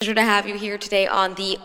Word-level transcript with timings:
pleasure 0.00 0.14
to 0.14 0.22
have 0.22 0.48
you 0.48 0.56
here 0.56 0.78
today 0.78 1.06
on 1.06 1.34
the 1.34 1.58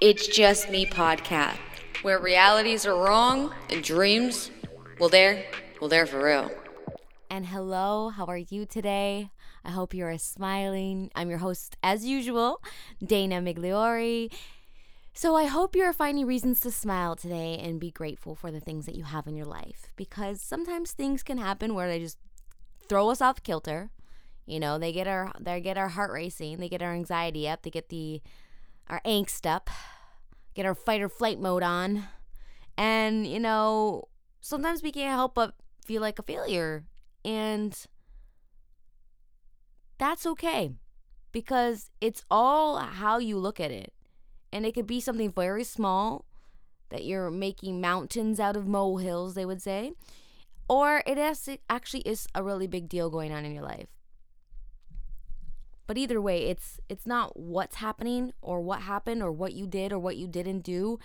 It's 0.00 0.26
Just 0.28 0.70
Me 0.70 0.86
podcast, 0.86 1.58
where 2.00 2.18
realities 2.18 2.86
are 2.86 2.96
wrong 2.96 3.52
and 3.68 3.84
dreams, 3.84 4.50
well, 4.98 5.10
they're, 5.10 5.44
well, 5.78 5.90
they're 5.90 6.06
for 6.06 6.24
real. 6.24 6.50
And 7.28 7.44
hello, 7.44 8.08
how 8.08 8.24
are 8.24 8.38
you 8.38 8.64
today? 8.64 9.28
I 9.62 9.72
hope 9.72 9.92
you 9.92 10.06
are 10.06 10.16
smiling. 10.16 11.10
I'm 11.14 11.28
your 11.28 11.36
host, 11.36 11.76
as 11.82 12.06
usual, 12.06 12.62
Dana 13.04 13.42
Migliori. 13.42 14.32
So 15.12 15.36
I 15.36 15.44
hope 15.44 15.76
you're 15.76 15.92
finding 15.92 16.26
reasons 16.26 16.60
to 16.60 16.70
smile 16.70 17.14
today 17.14 17.58
and 17.62 17.78
be 17.78 17.90
grateful 17.90 18.34
for 18.34 18.50
the 18.50 18.60
things 18.60 18.86
that 18.86 18.94
you 18.94 19.04
have 19.04 19.26
in 19.26 19.36
your 19.36 19.44
life 19.44 19.92
because 19.96 20.40
sometimes 20.40 20.92
things 20.92 21.22
can 21.22 21.36
happen 21.36 21.74
where 21.74 21.88
they 21.88 21.98
just 21.98 22.16
throw 22.88 23.10
us 23.10 23.20
off 23.20 23.42
kilter 23.42 23.90
you 24.46 24.60
know, 24.60 24.78
they 24.78 24.92
get 24.92 25.06
our 25.06 25.32
they 25.40 25.60
get 25.60 25.78
our 25.78 25.88
heart 25.88 26.12
racing, 26.12 26.58
they 26.58 26.68
get 26.68 26.82
our 26.82 26.92
anxiety 26.92 27.48
up, 27.48 27.62
they 27.62 27.70
get 27.70 27.88
the 27.88 28.22
our 28.88 29.00
angst 29.06 29.46
up, 29.46 29.70
get 30.54 30.66
our 30.66 30.74
fight 30.74 31.00
or 31.00 31.08
flight 31.08 31.40
mode 31.40 31.62
on. 31.62 32.04
And, 32.76 33.26
you 33.26 33.40
know, 33.40 34.08
sometimes 34.40 34.82
we 34.82 34.92
can't 34.92 35.16
help 35.16 35.34
but 35.34 35.54
feel 35.84 36.02
like 36.02 36.18
a 36.18 36.22
failure. 36.22 36.84
And 37.24 37.74
that's 39.98 40.26
okay 40.26 40.72
because 41.32 41.90
it's 42.00 42.24
all 42.30 42.78
how 42.78 43.18
you 43.18 43.38
look 43.38 43.60
at 43.60 43.70
it. 43.70 43.92
And 44.52 44.66
it 44.66 44.74
could 44.74 44.86
be 44.86 45.00
something 45.00 45.32
very 45.32 45.64
small 45.64 46.26
that 46.90 47.04
you're 47.04 47.30
making 47.30 47.80
mountains 47.80 48.38
out 48.38 48.56
of 48.56 48.68
molehills, 48.68 49.34
they 49.34 49.46
would 49.46 49.62
say, 49.62 49.92
or 50.68 51.02
it 51.06 51.18
actually 51.68 52.02
is 52.02 52.28
a 52.34 52.42
really 52.42 52.66
big 52.66 52.88
deal 52.88 53.10
going 53.10 53.32
on 53.32 53.44
in 53.44 53.52
your 53.52 53.64
life. 53.64 53.88
But 55.86 55.98
either 55.98 56.20
way, 56.20 56.46
it's 56.46 56.80
it's 56.88 57.06
not 57.06 57.38
what's 57.38 57.76
happening 57.76 58.32
or 58.40 58.60
what 58.60 58.82
happened 58.82 59.22
or 59.22 59.30
what 59.30 59.52
you 59.52 59.66
did 59.66 59.92
or 59.92 59.98
what 59.98 60.16
you 60.16 60.26
didn't 60.26 60.60
do. 60.60 60.98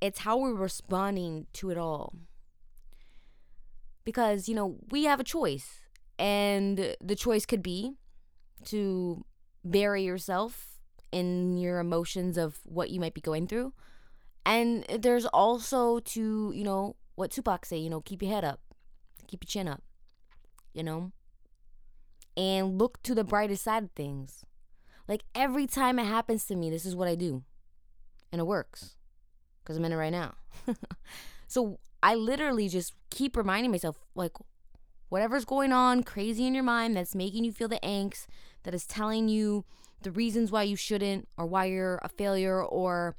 It's 0.00 0.20
how 0.20 0.38
we're 0.38 0.54
responding 0.54 1.46
to 1.54 1.70
it 1.70 1.78
all. 1.78 2.14
Because, 4.04 4.48
you 4.48 4.54
know, 4.54 4.76
we 4.90 5.04
have 5.04 5.20
a 5.20 5.24
choice. 5.24 5.80
And 6.18 6.96
the 7.00 7.16
choice 7.16 7.46
could 7.46 7.62
be 7.62 7.94
to 8.66 9.24
bury 9.64 10.04
yourself 10.04 10.78
in 11.10 11.56
your 11.56 11.78
emotions 11.78 12.36
of 12.36 12.58
what 12.64 12.90
you 12.90 13.00
might 13.00 13.14
be 13.14 13.20
going 13.20 13.46
through. 13.46 13.72
And 14.44 14.84
there's 14.98 15.26
also 15.26 16.00
to, 16.00 16.52
you 16.54 16.64
know, 16.64 16.96
what 17.14 17.30
Tupac 17.30 17.64
say, 17.64 17.78
you 17.78 17.88
know, 17.88 18.00
keep 18.00 18.20
your 18.20 18.30
head 18.30 18.44
up, 18.44 18.60
keep 19.26 19.42
your 19.42 19.48
chin 19.48 19.68
up, 19.68 19.82
you 20.72 20.82
know? 20.82 21.12
And 22.36 22.78
look 22.78 23.02
to 23.02 23.14
the 23.14 23.24
brighter 23.24 23.56
side 23.56 23.84
of 23.84 23.90
things. 23.92 24.44
Like 25.06 25.24
every 25.34 25.66
time 25.66 25.98
it 25.98 26.04
happens 26.04 26.46
to 26.46 26.56
me, 26.56 26.70
this 26.70 26.86
is 26.86 26.96
what 26.96 27.08
I 27.08 27.14
do. 27.14 27.42
And 28.32 28.40
it 28.40 28.44
works 28.44 28.96
because 29.62 29.76
I'm 29.76 29.84
in 29.84 29.92
it 29.92 29.96
right 29.96 30.10
now. 30.10 30.34
so 31.46 31.78
I 32.02 32.14
literally 32.14 32.68
just 32.68 32.92
keep 33.10 33.36
reminding 33.36 33.70
myself, 33.70 33.96
like, 34.14 34.32
whatever's 35.08 35.46
going 35.46 35.72
on 35.72 36.02
crazy 36.02 36.46
in 36.46 36.54
your 36.54 36.64
mind 36.64 36.96
that's 36.96 37.14
making 37.14 37.44
you 37.44 37.52
feel 37.52 37.68
the 37.68 37.80
angst, 37.82 38.26
that 38.64 38.74
is 38.74 38.86
telling 38.86 39.28
you 39.28 39.64
the 40.02 40.10
reasons 40.10 40.52
why 40.52 40.64
you 40.64 40.76
shouldn't, 40.76 41.28
or 41.38 41.46
why 41.46 41.64
you're 41.64 41.98
a 42.02 42.08
failure, 42.10 42.62
or, 42.62 43.16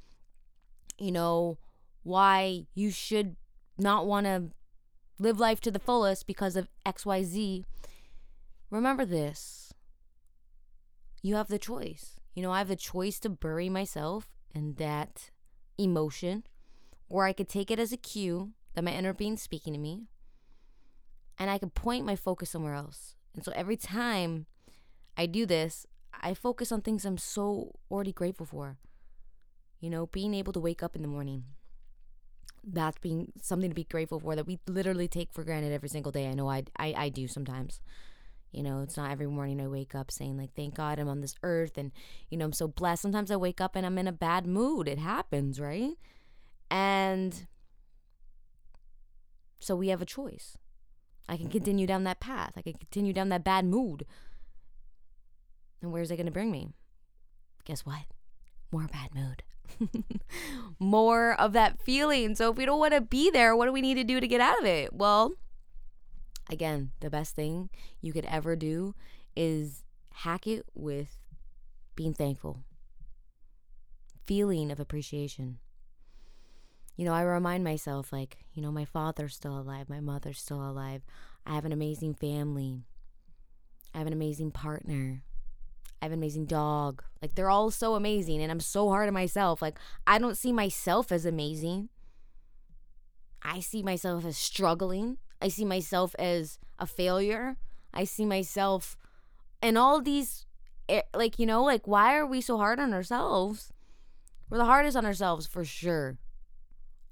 you 0.99 1.11
know, 1.11 1.57
why 2.03 2.67
you 2.75 2.91
should 2.91 3.35
not 3.77 4.05
want 4.05 4.27
to 4.27 4.51
live 5.17 5.39
life 5.39 5.59
to 5.61 5.71
the 5.71 5.79
fullest 5.79 6.27
because 6.27 6.55
of 6.55 6.67
XYZ 6.85 7.63
Remember 8.69 9.05
this. 9.05 9.73
You 11.21 11.35
have 11.35 11.47
the 11.47 11.59
choice. 11.59 12.19
You 12.33 12.43
know, 12.43 12.51
I 12.51 12.59
have 12.59 12.67
the 12.67 12.75
choice 12.75 13.19
to 13.19 13.29
bury 13.29 13.69
myself 13.69 14.27
in 14.53 14.73
that 14.75 15.31
emotion, 15.77 16.43
or 17.09 17.25
I 17.25 17.33
could 17.33 17.49
take 17.49 17.71
it 17.71 17.79
as 17.79 17.91
a 17.91 17.97
cue 17.97 18.51
that 18.73 18.83
my 18.83 18.91
inner 18.91 19.13
being 19.13 19.37
speaking 19.37 19.73
to 19.73 19.79
me, 19.79 20.07
and 21.37 21.49
I 21.49 21.57
could 21.57 21.73
point 21.73 22.05
my 22.05 22.15
focus 22.15 22.49
somewhere 22.49 22.73
else. 22.73 23.15
And 23.33 23.43
so 23.43 23.51
every 23.55 23.77
time 23.77 24.45
I 25.17 25.25
do 25.25 25.45
this, 25.45 25.85
I 26.13 26.33
focus 26.33 26.71
on 26.71 26.81
things 26.81 27.05
I'm 27.05 27.17
so 27.17 27.75
already 27.91 28.13
grateful 28.13 28.45
for. 28.45 28.77
You 29.79 29.89
know, 29.89 30.07
being 30.07 30.33
able 30.33 30.53
to 30.53 30.59
wake 30.59 30.81
up 30.81 30.95
in 30.95 31.01
the 31.01 31.07
morning. 31.07 31.43
That's 32.63 32.97
being 32.97 33.31
something 33.41 33.69
to 33.69 33.75
be 33.75 33.83
grateful 33.83 34.19
for 34.19 34.35
that 34.35 34.47
we 34.47 34.59
literally 34.67 35.07
take 35.07 35.31
for 35.31 35.43
granted 35.43 35.71
every 35.71 35.89
single 35.89 36.11
day. 36.11 36.27
I 36.27 36.33
know 36.33 36.49
I, 36.49 36.63
I, 36.77 36.93
I 36.97 37.09
do 37.09 37.27
sometimes. 37.27 37.79
You 38.55 38.63
know, 38.63 38.79
it's 38.79 38.95
not 38.95 39.11
every 39.11 39.27
morning 39.27 39.59
I 39.59 39.67
wake 39.67 39.93
up 39.93 40.09
saying, 40.09 40.37
like, 40.37 40.55
thank 40.55 40.75
God 40.75 40.97
I'm 40.97 41.09
on 41.09 41.19
this 41.19 41.35
earth 41.43 41.77
and, 41.77 41.91
you 42.29 42.37
know, 42.37 42.45
I'm 42.45 42.53
so 42.53 42.69
blessed. 42.69 43.01
Sometimes 43.01 43.29
I 43.29 43.35
wake 43.35 43.59
up 43.59 43.75
and 43.75 43.85
I'm 43.85 43.97
in 43.97 44.07
a 44.07 44.13
bad 44.13 44.47
mood. 44.47 44.87
It 44.87 44.97
happens, 44.97 45.59
right? 45.59 45.91
And 46.71 47.47
so 49.59 49.75
we 49.75 49.89
have 49.89 50.01
a 50.01 50.05
choice. 50.05 50.57
I 51.27 51.35
can 51.35 51.49
continue 51.49 51.85
down 51.85 52.05
that 52.05 52.21
path, 52.21 52.53
I 52.55 52.61
can 52.61 52.73
continue 52.73 53.11
down 53.11 53.27
that 53.29 53.43
bad 53.43 53.65
mood. 53.65 54.05
And 55.81 55.91
where's 55.91 56.09
it 56.09 56.15
going 56.15 56.25
to 56.25 56.31
bring 56.31 56.51
me? 56.51 56.69
Guess 57.65 57.85
what? 57.85 58.05
More 58.71 58.87
bad 58.87 59.09
mood. 59.13 59.43
More 60.79 61.33
of 61.33 61.51
that 61.53 61.81
feeling. 61.81 62.35
So 62.35 62.51
if 62.51 62.57
we 62.57 62.65
don't 62.65 62.79
want 62.79 62.93
to 62.93 63.01
be 63.01 63.29
there, 63.29 63.53
what 63.53 63.65
do 63.65 63.73
we 63.73 63.81
need 63.81 63.95
to 63.95 64.03
do 64.05 64.21
to 64.21 64.27
get 64.27 64.39
out 64.39 64.59
of 64.59 64.65
it? 64.65 64.93
Well, 64.93 65.33
again, 66.49 66.91
the 66.99 67.09
best 67.09 67.35
thing 67.35 67.69
you 68.01 68.13
could 68.13 68.25
ever 68.25 68.55
do 68.55 68.95
is 69.35 69.83
hack 70.13 70.47
it 70.47 70.65
with 70.73 71.17
being 71.95 72.13
thankful, 72.13 72.63
feeling 74.25 74.71
of 74.71 74.79
appreciation. 74.79 75.59
You 76.95 77.05
know, 77.05 77.13
I 77.13 77.21
remind 77.23 77.63
myself, 77.63 78.13
like, 78.13 78.37
you 78.53 78.61
know, 78.61 78.71
my 78.71 78.85
father's 78.85 79.35
still 79.35 79.59
alive, 79.59 79.89
my 79.89 79.99
mother's 79.99 80.39
still 80.39 80.65
alive. 80.65 81.01
I 81.45 81.55
have 81.55 81.65
an 81.65 81.73
amazing 81.73 82.15
family. 82.15 82.83
I 83.93 83.97
have 83.97 84.07
an 84.07 84.13
amazing 84.13 84.51
partner. 84.51 85.23
I 86.01 86.05
have 86.05 86.11
an 86.11 86.19
amazing 86.19 86.45
dog. 86.45 87.03
Like, 87.21 87.35
they're 87.35 87.49
all 87.49 87.71
so 87.71 87.95
amazing, 87.95 88.41
and 88.41 88.51
I'm 88.51 88.59
so 88.59 88.89
hard 88.89 89.07
on 89.07 89.13
myself. 89.13 89.61
Like, 89.61 89.77
I 90.07 90.17
don't 90.17 90.37
see 90.37 90.51
myself 90.51 91.11
as 91.11 91.25
amazing. 91.25 91.89
I 93.41 93.59
see 93.59 93.83
myself 93.83 94.25
as 94.25 94.37
struggling. 94.37 95.17
I 95.45 95.47
see 95.47 95.63
myself 95.63 96.15
as 96.17 96.57
a 96.79 96.87
failure. 96.87 97.57
I 97.93 98.03
see 98.03 98.25
myself 98.25 98.97
and 99.61 99.77
all 99.77 100.01
these 100.01 100.47
like 101.13 101.37
you 101.37 101.45
know 101.45 101.63
like 101.63 101.87
why 101.87 102.15
are 102.17 102.25
we 102.25 102.41
so 102.41 102.57
hard 102.57 102.79
on 102.79 102.95
ourselves? 102.95 103.71
We're 104.49 104.57
the 104.57 104.65
hardest 104.65 104.97
on 104.97 105.05
ourselves 105.05 105.45
for 105.45 105.63
sure. 105.63 106.17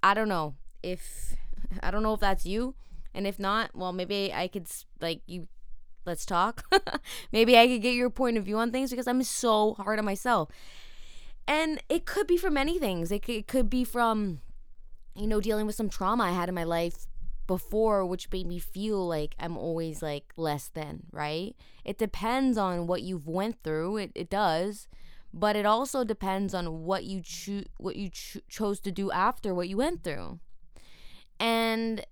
I 0.02 0.16
don't 0.16 0.30
know 0.30 0.56
if 0.82 1.36
I 1.84 1.92
don't 1.92 2.02
know 2.02 2.16
if 2.16 2.22
that's 2.22 2.44
you 2.44 2.74
and 3.14 3.28
if 3.28 3.38
not, 3.38 3.76
well 3.76 3.94
maybe 3.94 4.34
I 4.34 4.48
could 4.48 4.68
like 5.00 5.22
you 5.28 5.48
let's 6.04 6.26
talk. 6.26 6.66
maybe 7.32 7.56
I 7.56 7.68
could 7.68 7.84
get 7.84 7.94
your 7.94 8.10
point 8.10 8.40
of 8.40 8.46
view 8.46 8.58
on 8.58 8.72
things 8.72 8.90
because 8.90 9.08
I'm 9.08 9.22
so 9.22 9.76
hard 9.76 10.00
on 10.00 10.06
myself. 10.06 10.50
And 11.48 11.84
it 11.88 12.08
could 12.08 12.26
be 12.26 12.38
from 12.38 12.56
many 12.56 12.80
things. 12.80 13.12
It 13.12 13.22
could, 13.22 13.36
it 13.36 13.48
could 13.48 13.70
be 13.70 13.84
from 13.84 14.40
you 15.16 15.28
know 15.28 15.40
dealing 15.40 15.68
with 15.68 15.76
some 15.76 15.88
trauma 15.88 16.24
I 16.24 16.32
had 16.32 16.50
in 16.50 16.56
my 16.56 16.64
life 16.64 17.06
before 17.48 18.06
which 18.06 18.32
made 18.32 18.48
me 18.48 18.60
feel 18.60 19.06
like 19.08 19.36
i'm 19.40 19.58
always 19.58 20.02
like 20.02 20.34
less 20.38 20.70
than 20.70 21.04
right? 21.12 21.56
It 21.84 21.98
depends 21.98 22.58
on 22.58 22.88
what 22.88 23.02
you've 23.02 23.28
went 23.28 23.64
through 23.64 23.98
it, 23.98 24.12
it 24.16 24.30
does 24.30 24.88
but 25.34 25.56
it 25.56 25.66
also 25.66 26.04
depends 26.04 26.54
on 26.54 26.84
what 26.84 27.06
you 27.06 27.22
choose 27.22 27.66
what 27.78 27.96
you 27.96 28.10
cho- 28.10 28.42
chose 28.48 28.80
to 28.82 28.92
do 28.92 29.12
after 29.12 29.54
what 29.54 29.68
you 29.68 29.78
went 29.78 30.04
through. 30.04 30.40
And 31.40 32.06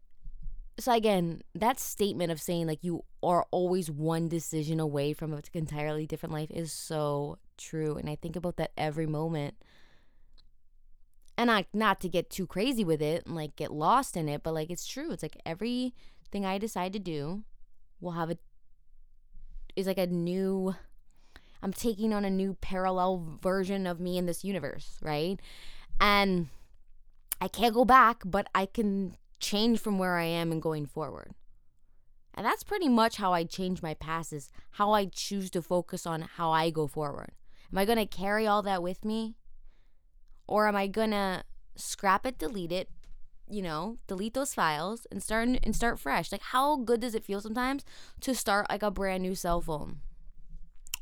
so 0.80 0.92
again 0.94 1.44
that 1.54 1.80
statement 1.80 2.32
of 2.32 2.42
saying 2.42 2.66
like 2.66 2.84
you 2.84 3.04
are 3.22 3.46
always 3.52 3.92
one 3.92 4.28
decision 4.28 4.80
away 4.80 5.14
from 5.14 5.32
an 5.34 5.42
entirely 5.54 6.08
different 6.08 6.34
life 6.34 6.50
is 6.50 6.72
so 6.72 7.38
true 7.58 7.96
and 7.98 8.10
i 8.10 8.16
think 8.16 8.36
about 8.36 8.58
that 8.58 8.72
every 8.78 9.06
moment 9.06 9.54
and 11.42 11.48
not 11.48 11.66
not 11.74 12.00
to 12.00 12.08
get 12.08 12.30
too 12.30 12.46
crazy 12.46 12.84
with 12.84 13.02
it 13.02 13.26
and 13.26 13.36
like 13.36 13.56
get 13.56 13.74
lost 13.74 14.16
in 14.16 14.30
it 14.30 14.44
but 14.44 14.54
like 14.54 14.70
it's 14.70 14.86
true. 14.86 15.12
It's 15.12 15.24
like 15.24 15.38
everything 15.44 16.46
i 16.46 16.60
decide 16.60 16.94
to 16.94 17.00
do 17.00 17.44
will 18.00 18.12
have 18.12 18.30
a 18.30 18.38
is 19.76 19.88
like 19.88 19.98
a 19.98 20.06
new 20.06 20.76
i'm 21.64 21.74
taking 21.74 22.14
on 22.14 22.24
a 22.26 22.30
new 22.30 22.54
parallel 22.62 23.40
version 23.42 23.88
of 23.88 24.00
me 24.00 24.20
in 24.20 24.28
this 24.28 24.44
universe 24.44 25.00
right? 25.02 25.40
And 26.00 26.50
i 27.42 27.48
can't 27.48 27.74
go 27.74 27.86
back 27.86 28.22
but 28.24 28.48
i 28.54 28.68
can 28.68 29.18
change 29.40 29.80
from 29.80 29.98
where 29.98 30.18
i 30.18 30.26
am 30.26 30.52
and 30.52 30.62
going 30.62 30.86
forward. 30.86 31.34
And 32.36 32.46
that's 32.46 32.64
pretty 32.64 32.88
much 32.88 33.18
how 33.18 33.34
i 33.34 33.46
change 33.46 33.82
my 33.82 33.96
past 33.96 34.32
is 34.32 34.52
how 34.74 34.92
i 34.92 35.06
choose 35.06 35.50
to 35.52 35.64
focus 35.64 36.06
on 36.06 36.22
how 36.22 36.52
i 36.52 36.70
go 36.70 36.86
forward. 36.86 37.32
Am 37.72 37.80
i 37.80 37.86
going 37.86 37.98
to 37.98 38.06
carry 38.06 38.46
all 38.46 38.62
that 38.62 38.84
with 38.84 39.04
me 39.04 39.38
or 40.48 40.68
am 40.68 40.76
I 40.76 40.88
gonna 40.88 41.44
scrap 41.76 42.26
it, 42.26 42.38
delete 42.38 42.72
it, 42.72 42.90
you 43.50 43.62
know, 43.62 43.98
delete 44.08 44.34
those 44.34 44.54
files 44.54 45.08
and 45.12 45.22
start 45.22 45.50
and 45.64 45.76
start 45.76 46.00
fresh? 46.00 46.32
Like 46.32 46.42
how 46.42 46.78
good 46.78 47.02
does 47.02 47.16
it 47.16 47.24
feel 47.24 47.42
sometimes 47.42 47.84
to 48.22 48.36
start 48.36 48.68
like 48.70 48.84
a 48.84 48.92
brand 48.92 49.24
new 49.24 49.36
cell 49.36 49.62
phone? 49.62 50.02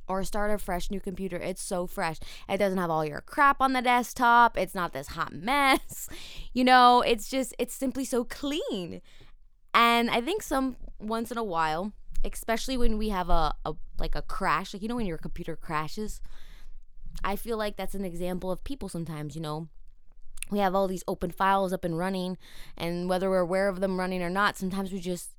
or 0.09 0.24
start 0.24 0.51
a 0.51 0.57
fresh 0.57 0.89
new 0.89 1.00
computer. 1.00 1.38
It's 1.38 1.62
so 1.62 1.86
fresh. 1.86 2.18
It 2.50 2.57
doesn't 2.57 2.80
have 2.80 2.89
all 2.89 3.06
your 3.06 3.21
crap 3.21 3.62
on 3.62 3.74
the 3.74 3.81
desktop. 3.81 4.57
It's 4.57 4.75
not 4.75 4.91
this 4.91 5.09
hot 5.09 5.31
mess. 5.31 6.09
You 6.51 6.63
know, 6.63 7.01
it's 7.01 7.30
just 7.30 7.53
it's 7.59 7.75
simply 7.75 8.03
so 8.03 8.24
clean. 8.24 9.01
And 9.74 10.09
I 10.09 10.19
think 10.19 10.41
some 10.41 10.77
once 11.00 11.31
in 11.31 11.38
a 11.38 11.44
while, 11.44 11.94
especially 12.24 12.75
when 12.75 12.97
we 12.97 13.09
have 13.09 13.30
a, 13.30 13.53
a 13.63 13.75
like 14.00 14.15
a 14.15 14.24
crash, 14.24 14.74
like 14.74 14.81
you 14.81 14.88
know 14.89 14.95
when 14.95 15.06
your 15.06 15.19
computer 15.19 15.56
crashes, 15.56 16.21
I 17.24 17.36
feel 17.36 17.57
like 17.57 17.77
that's 17.77 17.95
an 17.95 18.06
example 18.06 18.51
of 18.51 18.63
people 18.63 18.89
sometimes, 18.89 19.36
you 19.36 19.42
know. 19.42 19.68
We 20.51 20.60
have 20.60 20.74
all 20.74 20.88
these 20.88 21.04
open 21.07 21.31
files 21.31 21.71
up 21.74 21.86
and 21.86 21.98
running, 21.98 22.38
and 22.75 23.07
whether 23.07 23.30
we're 23.30 23.39
aware 23.39 23.68
of 23.68 23.81
them 23.81 24.00
running 24.00 24.24
or 24.24 24.30
not, 24.30 24.57
sometimes 24.57 24.92
we 24.92 25.00
just 25.00 25.36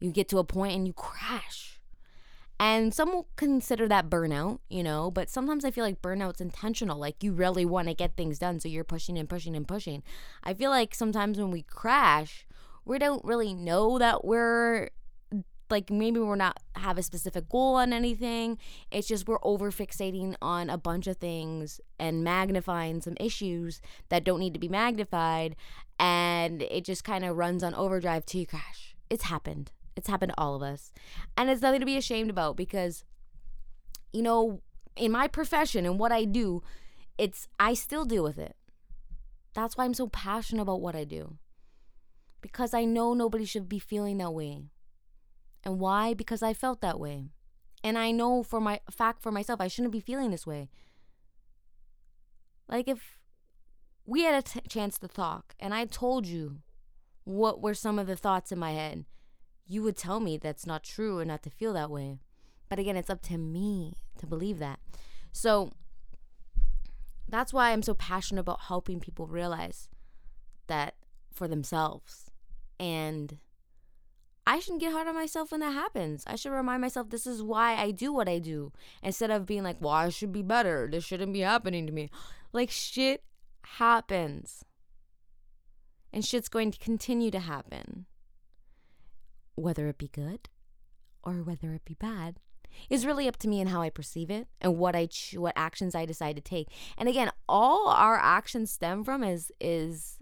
you 0.00 0.10
get 0.10 0.28
to 0.28 0.38
a 0.38 0.44
point 0.44 0.74
and 0.74 0.86
you 0.86 0.92
crash 0.92 1.74
and 2.60 2.94
some 2.94 3.12
will 3.12 3.28
consider 3.36 3.88
that 3.88 4.08
burnout, 4.08 4.60
you 4.68 4.82
know, 4.82 5.10
but 5.10 5.28
sometimes 5.28 5.64
I 5.64 5.70
feel 5.70 5.84
like 5.84 6.00
burnout's 6.00 6.40
intentional. 6.40 6.98
Like 6.98 7.22
you 7.22 7.32
really 7.32 7.64
want 7.64 7.88
to 7.88 7.94
get 7.94 8.16
things 8.16 8.38
done, 8.38 8.60
so 8.60 8.68
you're 8.68 8.84
pushing 8.84 9.18
and 9.18 9.28
pushing 9.28 9.56
and 9.56 9.66
pushing. 9.66 10.02
I 10.44 10.54
feel 10.54 10.70
like 10.70 10.94
sometimes 10.94 11.38
when 11.38 11.50
we 11.50 11.62
crash, 11.62 12.46
we 12.84 12.98
don't 12.98 13.24
really 13.24 13.54
know 13.54 13.98
that 13.98 14.24
we're 14.24 14.90
like 15.70 15.90
maybe 15.90 16.20
we're 16.20 16.36
not 16.36 16.58
have 16.76 16.98
a 16.98 17.02
specific 17.02 17.48
goal 17.48 17.76
on 17.76 17.92
anything. 17.92 18.58
It's 18.90 19.08
just 19.08 19.26
we're 19.26 19.38
over 19.42 19.70
fixating 19.70 20.34
on 20.42 20.70
a 20.70 20.78
bunch 20.78 21.06
of 21.06 21.16
things 21.16 21.80
and 21.98 22.22
magnifying 22.22 23.00
some 23.00 23.14
issues 23.18 23.80
that 24.08 24.24
don't 24.24 24.40
need 24.40 24.54
to 24.54 24.60
be 24.60 24.68
magnified 24.68 25.56
and 25.98 26.62
it 26.62 26.84
just 26.84 27.04
kind 27.04 27.24
of 27.24 27.36
runs 27.36 27.62
on 27.62 27.74
overdrive 27.74 28.26
till 28.26 28.40
you 28.40 28.46
crash. 28.46 28.94
It's 29.10 29.24
happened. 29.24 29.70
It's 29.96 30.08
happened 30.08 30.32
to 30.32 30.40
all 30.40 30.54
of 30.54 30.62
us. 30.62 30.92
And 31.36 31.48
it's 31.48 31.62
nothing 31.62 31.80
to 31.80 31.86
be 31.86 31.96
ashamed 31.96 32.30
about 32.30 32.56
because, 32.56 33.04
you 34.12 34.22
know, 34.22 34.60
in 34.96 35.12
my 35.12 35.28
profession 35.28 35.86
and 35.86 35.98
what 35.98 36.12
I 36.12 36.24
do, 36.24 36.62
it's, 37.16 37.48
I 37.60 37.74
still 37.74 38.04
deal 38.04 38.24
with 38.24 38.38
it. 38.38 38.56
That's 39.54 39.76
why 39.76 39.84
I'm 39.84 39.94
so 39.94 40.08
passionate 40.08 40.62
about 40.62 40.80
what 40.80 40.96
I 40.96 41.04
do. 41.04 41.36
Because 42.40 42.74
I 42.74 42.84
know 42.84 43.14
nobody 43.14 43.44
should 43.44 43.68
be 43.68 43.78
feeling 43.78 44.18
that 44.18 44.32
way. 44.32 44.64
And 45.64 45.80
why? 45.80 46.14
Because 46.14 46.42
I 46.42 46.52
felt 46.52 46.80
that 46.80 47.00
way. 47.00 47.30
And 47.82 47.98
I 47.98 48.10
know 48.10 48.42
for 48.42 48.60
my 48.60 48.80
fact 48.90 49.22
for 49.22 49.32
myself, 49.32 49.60
I 49.60 49.68
shouldn't 49.68 49.92
be 49.92 50.00
feeling 50.00 50.30
this 50.30 50.46
way. 50.46 50.68
Like 52.68 52.88
if 52.88 53.18
we 54.06 54.22
had 54.22 54.34
a 54.34 54.42
t- 54.42 54.60
chance 54.68 54.98
to 54.98 55.08
talk 55.08 55.54
and 55.58 55.74
I 55.74 55.84
told 55.84 56.26
you 56.26 56.58
what 57.24 57.60
were 57.62 57.74
some 57.74 57.98
of 57.98 58.06
the 58.06 58.16
thoughts 58.16 58.52
in 58.52 58.58
my 58.58 58.72
head 58.72 59.04
you 59.66 59.82
would 59.82 59.96
tell 59.96 60.20
me 60.20 60.36
that's 60.36 60.66
not 60.66 60.84
true 60.84 61.18
and 61.18 61.28
not 61.28 61.42
to 61.42 61.50
feel 61.50 61.72
that 61.72 61.90
way. 61.90 62.18
But 62.68 62.78
again, 62.78 62.96
it's 62.96 63.10
up 63.10 63.22
to 63.22 63.38
me 63.38 63.94
to 64.18 64.26
believe 64.26 64.58
that. 64.58 64.78
So 65.32 65.72
that's 67.28 67.52
why 67.52 67.72
I'm 67.72 67.82
so 67.82 67.94
passionate 67.94 68.42
about 68.42 68.62
helping 68.62 69.00
people 69.00 69.26
realize 69.26 69.88
that 70.66 70.94
for 71.32 71.48
themselves. 71.48 72.30
And 72.78 73.38
I 74.46 74.58
shouldn't 74.58 74.80
get 74.80 74.92
hard 74.92 75.08
on 75.08 75.14
myself 75.14 75.50
when 75.50 75.60
that 75.60 75.72
happens. 75.72 76.22
I 76.26 76.36
should 76.36 76.52
remind 76.52 76.82
myself 76.82 77.08
this 77.08 77.26
is 77.26 77.42
why 77.42 77.76
I 77.76 77.90
do 77.90 78.12
what 78.12 78.28
I 78.28 78.38
do 78.38 78.72
instead 79.02 79.30
of 79.30 79.46
being 79.46 79.62
like, 79.62 79.80
well, 79.80 79.92
I 79.92 80.10
should 80.10 80.32
be 80.32 80.42
better. 80.42 80.88
This 80.90 81.04
shouldn't 81.04 81.32
be 81.32 81.40
happening 81.40 81.86
to 81.86 81.92
me. 81.92 82.10
Like, 82.52 82.70
shit 82.70 83.24
happens. 83.64 84.64
And 86.12 86.24
shit's 86.24 86.48
going 86.48 86.70
to 86.72 86.78
continue 86.78 87.30
to 87.30 87.40
happen 87.40 88.06
whether 89.56 89.88
it 89.88 89.98
be 89.98 90.08
good 90.08 90.48
or 91.22 91.42
whether 91.42 91.72
it 91.72 91.84
be 91.84 91.94
bad 91.94 92.40
is 92.90 93.06
really 93.06 93.28
up 93.28 93.36
to 93.38 93.48
me 93.48 93.60
and 93.60 93.70
how 93.70 93.80
I 93.80 93.90
perceive 93.90 94.30
it 94.30 94.48
and 94.60 94.76
what 94.76 94.96
I 94.96 95.06
ch- 95.06 95.36
what 95.36 95.52
actions 95.56 95.94
I 95.94 96.06
decide 96.06 96.36
to 96.36 96.42
take. 96.42 96.68
And 96.98 97.08
again, 97.08 97.30
all 97.48 97.88
our 97.88 98.18
actions 98.18 98.70
stem 98.70 99.04
from 99.04 99.22
is 99.22 99.52
is 99.60 100.18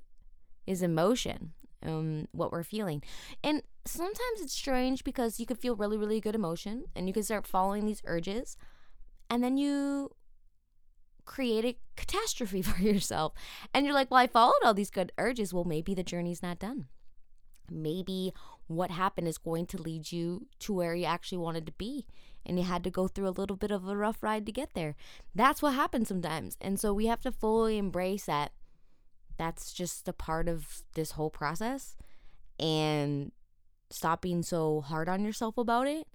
is 0.66 0.82
emotion, 0.82 1.52
um, 1.84 2.28
what 2.32 2.52
we're 2.52 2.62
feeling. 2.62 3.02
And 3.42 3.62
sometimes 3.84 4.40
it's 4.40 4.52
strange 4.52 5.04
because 5.04 5.40
you 5.40 5.46
could 5.46 5.58
feel 5.58 5.76
really 5.76 5.96
really 5.96 6.20
good 6.20 6.34
emotion 6.34 6.84
and 6.94 7.08
you 7.08 7.14
can 7.14 7.22
start 7.22 7.46
following 7.46 7.86
these 7.86 8.02
urges, 8.06 8.56
and 9.28 9.42
then 9.42 9.56
you 9.56 10.10
create 11.24 11.64
a 11.64 11.76
catastrophe 11.96 12.62
for 12.62 12.80
yourself. 12.82 13.32
And 13.72 13.84
you're 13.84 13.94
like, 13.94 14.10
well, 14.10 14.20
I 14.20 14.26
followed 14.26 14.62
all 14.64 14.74
these 14.74 14.90
good 14.90 15.12
urges. 15.18 15.52
Well, 15.52 15.64
maybe 15.64 15.94
the 15.94 16.02
journey's 16.02 16.42
not 16.42 16.58
done. 16.58 16.86
Maybe 17.70 18.32
what 18.66 18.90
happened 18.90 19.28
is 19.28 19.38
going 19.38 19.66
to 19.66 19.80
lead 19.80 20.12
you 20.12 20.46
to 20.60 20.72
where 20.72 20.94
you 20.94 21.04
actually 21.04 21.38
wanted 21.38 21.66
to 21.66 21.72
be. 21.72 22.06
And 22.44 22.58
you 22.58 22.64
had 22.64 22.82
to 22.84 22.90
go 22.90 23.06
through 23.06 23.28
a 23.28 23.30
little 23.30 23.56
bit 23.56 23.70
of 23.70 23.86
a 23.86 23.96
rough 23.96 24.22
ride 24.22 24.46
to 24.46 24.52
get 24.52 24.74
there. 24.74 24.96
That's 25.34 25.62
what 25.62 25.74
happens 25.74 26.08
sometimes. 26.08 26.56
And 26.60 26.78
so 26.78 26.92
we 26.92 27.06
have 27.06 27.20
to 27.22 27.32
fully 27.32 27.78
embrace 27.78 28.26
that. 28.26 28.52
That's 29.42 29.72
just 29.72 30.06
a 30.06 30.12
part 30.12 30.48
of 30.48 30.84
this 30.94 31.12
whole 31.12 31.30
process. 31.30 31.96
And 32.60 33.32
stop 33.90 34.22
being 34.22 34.44
so 34.44 34.82
hard 34.82 35.08
on 35.08 35.24
yourself 35.24 35.58
about 35.58 35.88
it. 35.88 36.06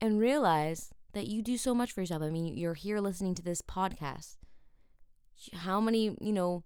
And 0.00 0.18
realize 0.18 0.90
that 1.12 1.26
you 1.26 1.42
do 1.42 1.58
so 1.58 1.74
much 1.74 1.92
for 1.92 2.00
yourself. 2.00 2.22
I 2.22 2.30
mean, 2.30 2.56
you're 2.56 2.72
here 2.72 3.00
listening 3.00 3.34
to 3.34 3.42
this 3.42 3.60
podcast. 3.60 4.36
How 5.52 5.78
many, 5.78 6.16
you 6.22 6.32
know, 6.32 6.64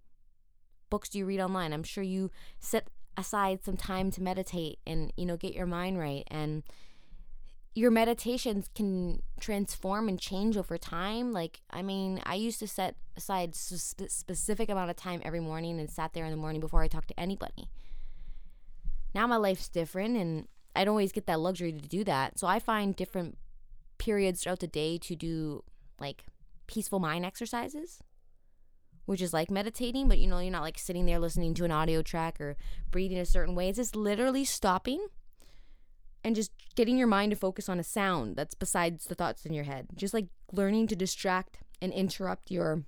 books 0.88 1.08
do 1.08 1.18
you 1.18 1.26
read 1.26 1.40
online? 1.40 1.72
I'm 1.72 1.82
sure 1.82 2.04
you 2.04 2.30
set 2.60 2.88
aside 3.16 3.64
some 3.64 3.76
time 3.76 4.12
to 4.12 4.22
meditate 4.22 4.78
and 4.86 5.12
you 5.16 5.24
know 5.24 5.36
get 5.36 5.54
your 5.54 5.66
mind 5.66 5.98
right 5.98 6.24
and 6.28 6.62
your 7.76 7.90
meditations 7.90 8.70
can 8.74 9.22
transform 9.38 10.08
and 10.08 10.18
change 10.18 10.56
over 10.56 10.78
time. 10.78 11.30
Like 11.32 11.60
i 11.70 11.82
mean 11.82 12.20
i 12.24 12.34
used 12.34 12.58
to 12.60 12.66
set 12.66 12.96
aside 13.16 13.50
a 13.50 14.08
specific 14.08 14.70
amount 14.70 14.90
of 14.90 14.96
time 14.96 15.20
every 15.24 15.40
morning 15.40 15.78
and 15.78 15.90
sat 15.90 16.14
there 16.14 16.24
in 16.24 16.30
the 16.30 16.36
morning 16.38 16.60
before 16.60 16.82
i 16.82 16.88
talked 16.88 17.08
to 17.08 17.20
anybody. 17.20 17.68
Now 19.14 19.26
my 19.26 19.36
life's 19.36 19.68
different 19.68 20.16
and 20.16 20.48
i 20.74 20.84
don't 20.84 20.92
always 20.92 21.12
get 21.12 21.26
that 21.26 21.38
luxury 21.38 21.72
to 21.72 21.86
do 21.86 22.02
that. 22.04 22.38
So 22.38 22.46
i 22.46 22.58
find 22.58 22.96
different 22.96 23.36
periods 23.98 24.42
throughout 24.42 24.60
the 24.60 24.66
day 24.66 24.96
to 24.98 25.14
do 25.14 25.62
like 26.00 26.24
peaceful 26.66 26.98
mind 26.98 27.24
exercises 27.24 28.02
which 29.04 29.22
is 29.22 29.32
like 29.32 29.52
meditating, 29.52 30.08
but 30.08 30.18
you 30.18 30.26
know, 30.26 30.40
you're 30.40 30.50
not 30.50 30.62
like 30.62 30.76
sitting 30.76 31.06
there 31.06 31.20
listening 31.20 31.54
to 31.54 31.64
an 31.64 31.70
audio 31.70 32.02
track 32.02 32.40
or 32.40 32.56
breathing 32.90 33.18
a 33.18 33.24
certain 33.24 33.54
way. 33.54 33.68
It's 33.68 33.78
just 33.78 33.94
literally 33.94 34.44
stopping 34.44 35.06
and 36.26 36.34
just 36.34 36.50
getting 36.74 36.98
your 36.98 37.06
mind 37.06 37.30
to 37.30 37.36
focus 37.36 37.68
on 37.68 37.78
a 37.78 37.84
sound 37.84 38.34
that's 38.34 38.56
besides 38.56 39.04
the 39.04 39.14
thoughts 39.14 39.46
in 39.46 39.54
your 39.54 39.62
head. 39.62 39.86
Just 39.94 40.12
like 40.12 40.26
learning 40.50 40.88
to 40.88 40.96
distract 40.96 41.58
and 41.80 41.92
interrupt 41.92 42.50
your 42.50 42.82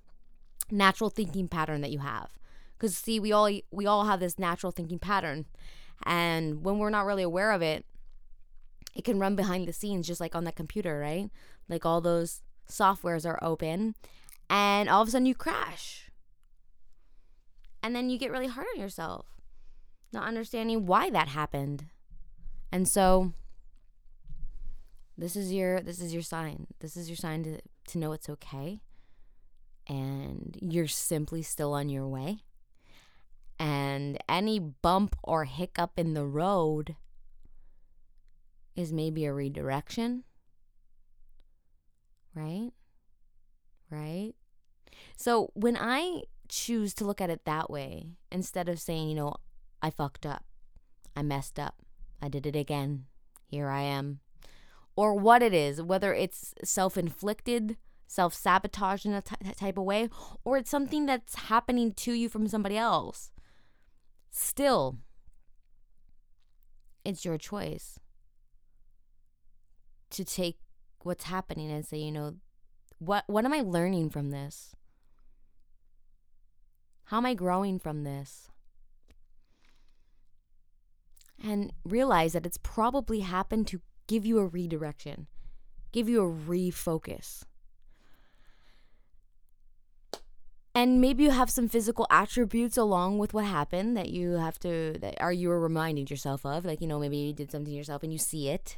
natural 0.73 1.09
thinking 1.09 1.47
pattern 1.47 1.81
that 1.83 1.93
you 1.93 2.01
have. 2.01 2.31
Cuz 2.81 2.97
see, 2.97 3.21
we 3.21 3.31
all 3.31 3.49
we 3.71 3.87
all 3.87 4.07
have 4.07 4.19
this 4.19 4.41
natural 4.41 4.73
thinking 4.73 4.99
pattern. 4.99 5.47
And 6.05 6.65
when 6.65 6.79
we're 6.79 6.91
not 6.91 7.07
really 7.07 7.23
aware 7.23 7.53
of 7.53 7.63
it, 7.63 7.87
it 8.97 9.05
can 9.05 9.21
run 9.21 9.37
behind 9.37 9.69
the 9.69 9.73
scenes 9.73 10.09
just 10.09 10.21
like 10.21 10.35
on 10.35 10.43
that 10.43 10.57
computer, 10.57 10.99
right? 10.99 11.31
Like 11.69 11.87
all 11.87 12.01
those 12.01 12.43
softwares 12.69 13.25
are 13.25 13.39
open 13.41 13.95
and 14.51 14.89
all 14.89 15.03
of 15.03 15.07
a 15.07 15.11
sudden 15.13 15.27
you 15.27 15.37
crash 15.37 16.11
and 17.85 17.95
then 17.95 18.11
you 18.11 18.19
get 18.19 18.33
really 18.33 18.49
hard 18.49 18.67
on 18.75 18.81
yourself, 18.81 19.27
not 20.13 20.27
understanding 20.27 20.87
why 20.87 21.09
that 21.11 21.29
happened. 21.29 21.87
And 22.71 22.87
so 22.87 23.33
this 25.17 25.35
is 25.37 25.53
your 25.53 25.81
this 25.81 26.01
is 26.01 26.13
your 26.13 26.23
sign. 26.23 26.67
This 26.81 26.97
is 26.97 27.09
your 27.09 27.17
sign 27.17 27.43
to 27.45 27.61
to 27.89 27.99
know 27.99 28.13
it's 28.13 28.29
okay. 28.29 28.81
And 29.89 30.57
you're 30.61 30.87
simply 30.87 31.43
still 31.43 31.73
on 31.73 31.89
your 31.89 32.07
way. 32.07 32.45
And 33.59 34.19
any 34.29 34.59
bump 34.59 35.17
or 35.25 35.45
hiccup 35.45 35.93
in 35.97 36.15
the 36.15 36.27
road 36.27 36.95
is 38.77 38.93
maybe 38.93 39.25
a 39.25 39.33
redirection. 39.33 40.25
Right? 42.35 42.71
Right? 43.91 44.35
So 45.17 45.51
when 45.55 45.77
I 45.77 46.23
choose 46.49 46.95
to 46.95 47.05
look 47.05 47.21
at 47.21 47.31
it 47.31 47.45
that 47.45 47.71
way 47.71 48.11
instead 48.31 48.69
of 48.69 48.79
saying, 48.79 49.09
you 49.09 49.15
know, 49.15 49.35
I 49.83 49.91
fucked 49.91 50.25
up. 50.25 50.45
I 51.17 51.23
messed 51.23 51.59
up. 51.59 51.75
I 52.21 52.29
did 52.29 52.47
it 52.47 52.57
again. 52.57 53.07
Here 53.47 53.69
I 53.69 53.83
am. 53.83 54.21
Or 54.97 55.15
what 55.15 55.43
it 55.43 55.55
is, 55.55 55.81
whether 55.81 56.13
it's 56.13 56.55
self 56.65 56.97
inflicted, 56.97 57.77
self 58.07 58.35
sabotage 58.35 59.05
in 59.05 59.13
a 59.13 59.23
t- 59.23 59.37
type 59.57 59.79
of 59.79 59.85
way, 59.85 60.09
or 60.45 60.57
it's 60.57 60.71
something 60.71 61.07
that's 61.07 61.35
happening 61.37 61.93
to 61.93 62.13
you 62.13 62.29
from 62.29 62.49
somebody 62.49 62.77
else. 62.77 63.31
Still, 64.31 64.99
it's 67.05 67.25
your 67.25 67.39
choice 67.39 67.99
to 70.11 70.25
take 70.25 70.59
what's 71.03 71.25
happening 71.25 71.71
and 71.71 71.87
say, 71.87 71.99
you 71.99 72.13
know, 72.13 72.37
what 72.99 73.25
what 73.29 73.45
am 73.45 73.53
I 73.53 73.61
learning 73.61 74.11
from 74.11 74.31
this? 74.31 74.75
How 77.05 77.19
am 77.19 77.27
I 77.27 77.35
growing 77.35 77.79
from 77.79 78.05
this? 78.05 78.51
And 81.43 81.73
realize 81.85 82.33
that 82.33 82.47
it's 82.47 82.59
probably 82.59 83.21
happened 83.21 83.67
to 83.69 83.81
give 84.07 84.27
you 84.27 84.39
a 84.39 84.47
redirection. 84.47 85.27
give 85.93 86.09
you 86.09 86.23
a 86.23 86.31
refocus. 86.31 87.45
And 90.75 91.01
maybe 91.01 91.25
you 91.25 91.31
have 91.31 91.51
some 91.51 91.69
physical 91.69 92.07
attributes 92.11 92.77
along 92.77 93.19
with 93.19 93.35
what 93.35 93.45
happened 93.45 93.97
that 93.97 94.11
you 94.11 94.33
have 94.33 94.61
to 94.61 94.97
that 95.01 95.21
are 95.21 95.33
you 95.33 95.51
are 95.51 95.59
reminding 95.59 96.07
yourself 96.07 96.45
of. 96.47 96.65
Like, 96.65 96.81
you 96.81 96.87
know, 96.87 97.01
maybe 97.01 97.17
you 97.17 97.33
did 97.33 97.51
something 97.51 97.73
to 97.73 97.77
yourself 97.77 98.03
and 98.03 98.13
you 98.13 98.19
see 98.19 98.49
it. 98.49 98.77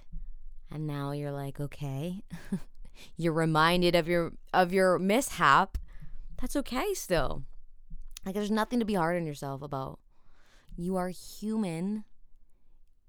And 0.70 0.86
now 0.86 1.12
you're 1.12 1.32
like, 1.32 1.60
okay. 1.60 2.22
you're 3.16 3.32
reminded 3.32 3.94
of 3.94 4.08
your 4.08 4.32
of 4.54 4.72
your 4.72 4.98
mishap. 4.98 5.76
That's 6.40 6.56
okay 6.56 6.94
still. 6.94 7.42
Like 8.24 8.34
there's 8.34 8.50
nothing 8.50 8.78
to 8.78 8.84
be 8.84 8.94
hard 8.94 9.16
on 9.16 9.26
yourself 9.26 9.60
about. 9.60 9.98
You 10.76 10.96
are 10.96 11.08
human 11.10 12.04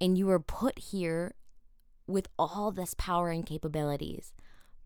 and 0.02 0.18
you 0.18 0.26
were 0.26 0.40
put 0.40 0.80
here 0.80 1.36
with 2.08 2.28
all 2.38 2.72
this 2.72 2.96
power 2.96 3.30
and 3.30 3.46
capabilities. 3.46 4.34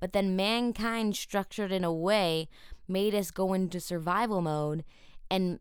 But 0.01 0.11
then 0.11 0.35
mankind 0.35 1.15
structured 1.15 1.71
in 1.71 1.85
a 1.85 1.93
way 1.93 2.49
made 2.87 3.15
us 3.15 3.31
go 3.31 3.53
into 3.53 3.79
survival 3.79 4.41
mode 4.41 4.83
and 5.31 5.59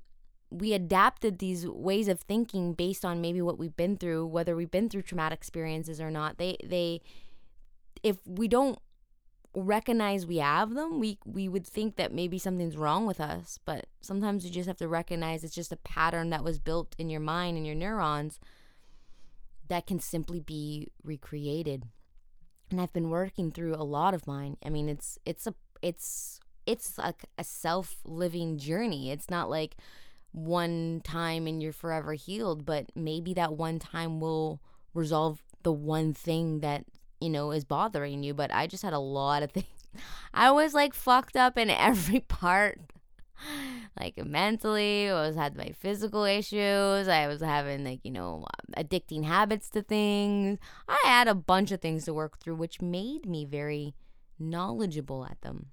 we 0.50 0.72
adapted 0.72 1.38
these 1.38 1.66
ways 1.66 2.08
of 2.08 2.20
thinking 2.20 2.74
based 2.74 3.04
on 3.04 3.20
maybe 3.20 3.40
what 3.40 3.58
we've 3.58 3.76
been 3.76 3.96
through, 3.96 4.26
whether 4.26 4.54
we've 4.54 4.70
been 4.70 4.88
through 4.88 5.02
traumatic 5.02 5.38
experiences 5.38 6.00
or 6.00 6.10
not. 6.10 6.36
They 6.38 6.56
they 6.62 7.00
if 8.02 8.18
we 8.26 8.48
don't 8.48 8.78
recognize 9.56 10.26
we 10.26 10.38
have 10.38 10.74
them, 10.74 11.00
we 11.00 11.18
we 11.24 11.48
would 11.48 11.66
think 11.66 11.96
that 11.96 12.12
maybe 12.12 12.38
something's 12.38 12.76
wrong 12.76 13.06
with 13.06 13.20
us, 13.20 13.58
but 13.64 13.86
sometimes 14.00 14.44
you 14.44 14.50
just 14.50 14.68
have 14.68 14.76
to 14.78 14.88
recognize 14.88 15.42
it's 15.42 15.54
just 15.54 15.72
a 15.72 15.76
pattern 15.76 16.30
that 16.30 16.44
was 16.44 16.58
built 16.58 16.94
in 16.98 17.08
your 17.08 17.20
mind 17.20 17.56
and 17.56 17.66
your 17.66 17.76
neurons 17.76 18.38
that 19.74 19.88
can 19.88 19.98
simply 19.98 20.38
be 20.38 20.86
recreated. 21.02 21.88
And 22.70 22.80
I've 22.80 22.92
been 22.92 23.10
working 23.10 23.50
through 23.50 23.74
a 23.74 23.82
lot 23.82 24.14
of 24.14 24.24
mine. 24.24 24.56
I 24.64 24.68
mean, 24.68 24.88
it's 24.88 25.18
it's 25.26 25.48
a 25.48 25.54
it's 25.82 26.38
it's 26.64 26.96
like 26.96 27.24
a 27.36 27.42
self-living 27.42 28.58
journey. 28.58 29.10
It's 29.10 29.28
not 29.28 29.50
like 29.50 29.74
one 30.30 31.00
time 31.02 31.48
and 31.48 31.60
you're 31.60 31.72
forever 31.72 32.12
healed, 32.12 32.64
but 32.64 32.92
maybe 32.94 33.34
that 33.34 33.54
one 33.54 33.80
time 33.80 34.20
will 34.20 34.60
resolve 34.94 35.42
the 35.64 35.72
one 35.72 36.14
thing 36.14 36.60
that, 36.60 36.84
you 37.20 37.28
know, 37.28 37.50
is 37.50 37.64
bothering 37.64 38.22
you, 38.22 38.32
but 38.32 38.54
I 38.54 38.68
just 38.68 38.84
had 38.84 38.92
a 38.92 39.00
lot 39.00 39.42
of 39.42 39.50
things. 39.50 39.66
I 40.34 40.52
was 40.52 40.72
like 40.72 40.94
fucked 40.94 41.36
up 41.36 41.58
in 41.58 41.68
every 41.68 42.20
part 42.28 42.80
like 44.00 44.16
mentally 44.24 45.08
i 45.08 45.12
was 45.12 45.36
had 45.36 45.56
my 45.56 45.72
physical 45.78 46.24
issues 46.24 47.08
i 47.08 47.26
was 47.26 47.40
having 47.40 47.84
like 47.84 48.00
you 48.02 48.10
know 48.10 48.44
uh, 48.46 48.64
addicting 48.76 49.24
habits 49.24 49.68
to 49.70 49.82
things. 49.82 50.58
I 50.88 51.00
had 51.04 51.28
a 51.28 51.34
bunch 51.34 51.72
of 51.72 51.80
things 51.80 52.04
to 52.04 52.14
work 52.14 52.38
through 52.38 52.56
which 52.56 52.80
made 52.80 53.26
me 53.26 53.44
very 53.44 53.94
knowledgeable 54.38 55.24
at 55.24 55.40
them. 55.42 55.66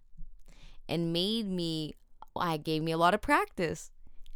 And 0.87 1.13
made 1.13 1.47
me 1.47 1.95
i 2.35 2.57
gave 2.57 2.83
me 2.83 2.91
a 2.91 2.97
lot 2.97 3.13
of 3.13 3.21
practice. 3.21 3.91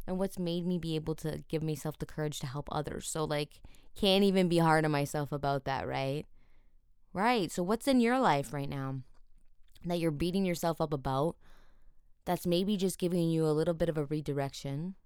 And 0.06 0.18
what's 0.18 0.38
made 0.38 0.66
me 0.66 0.78
be 0.78 0.94
able 0.94 1.16
to 1.16 1.42
give 1.48 1.62
myself 1.62 1.98
the 1.98 2.06
courage 2.06 2.38
to 2.40 2.46
help 2.46 2.68
others. 2.70 3.08
So 3.08 3.24
like 3.24 3.60
can't 3.96 4.24
even 4.24 4.48
be 4.48 4.58
hard 4.58 4.84
on 4.84 4.90
myself 4.90 5.32
about 5.32 5.64
that 5.64 5.86
right? 5.86 6.26
Right 7.12 7.50
so 7.50 7.62
what's 7.62 7.88
in 7.88 8.00
your 8.00 8.18
life 8.18 8.52
right 8.52 8.68
now 8.68 9.00
that 9.84 9.98
you're 9.98 10.10
beating 10.10 10.44
yourself 10.44 10.80
up 10.80 10.92
about 10.92 11.36
that's 12.26 12.46
maybe 12.46 12.76
just 12.76 12.98
giving 12.98 13.30
you 13.30 13.46
a 13.46 13.54
little 13.54 13.72
bit 13.72 13.88
of 13.88 13.96
a 13.96 14.04
redirection. 14.04 14.96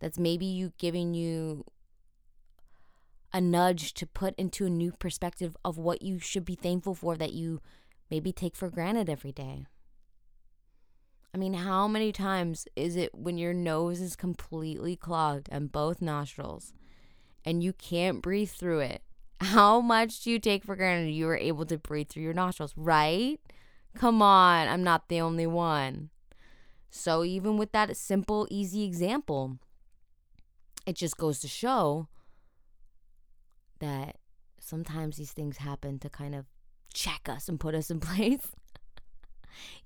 That's 0.00 0.18
maybe 0.18 0.46
you 0.46 0.72
giving 0.78 1.14
you 1.14 1.64
a 3.32 3.40
nudge 3.40 3.92
to 3.94 4.06
put 4.06 4.34
into 4.36 4.66
a 4.66 4.70
new 4.70 4.92
perspective 4.92 5.56
of 5.64 5.76
what 5.76 6.00
you 6.02 6.18
should 6.18 6.44
be 6.44 6.54
thankful 6.54 6.94
for 6.94 7.16
that 7.16 7.34
you 7.34 7.60
maybe 8.10 8.32
take 8.32 8.56
for 8.56 8.70
granted 8.70 9.10
every 9.10 9.32
day. 9.32 9.66
I 11.34 11.38
mean, 11.38 11.52
how 11.52 11.86
many 11.86 12.12
times 12.12 12.66
is 12.74 12.96
it 12.96 13.14
when 13.14 13.36
your 13.36 13.52
nose 13.52 14.00
is 14.00 14.16
completely 14.16 14.96
clogged 14.96 15.50
and 15.52 15.70
both 15.70 16.00
nostrils 16.00 16.72
and 17.44 17.62
you 17.62 17.74
can't 17.74 18.22
breathe 18.22 18.48
through 18.48 18.80
it? 18.80 19.02
How 19.40 19.82
much 19.82 20.22
do 20.22 20.30
you 20.30 20.38
take 20.38 20.64
for 20.64 20.74
granted 20.74 21.10
you 21.10 21.26
were 21.26 21.36
able 21.36 21.66
to 21.66 21.76
breathe 21.76 22.08
through 22.08 22.22
your 22.22 22.32
nostrils, 22.32 22.72
right? 22.74 23.38
Come 23.94 24.22
on, 24.22 24.66
I'm 24.66 24.82
not 24.82 25.10
the 25.10 25.20
only 25.20 25.46
one. 25.46 26.08
So, 26.96 27.24
even 27.24 27.58
with 27.58 27.72
that 27.72 27.96
simple, 27.96 28.46
easy 28.50 28.84
example, 28.84 29.58
it 30.86 30.96
just 30.96 31.16
goes 31.16 31.40
to 31.40 31.48
show 31.48 32.08
that 33.80 34.16
sometimes 34.60 35.16
these 35.16 35.32
things 35.32 35.58
happen 35.58 35.98
to 36.00 36.08
kind 36.08 36.34
of 36.34 36.46
check 36.92 37.28
us 37.28 37.48
and 37.48 37.60
put 37.60 37.74
us 37.74 37.90
in 37.90 38.00
place. 38.00 38.48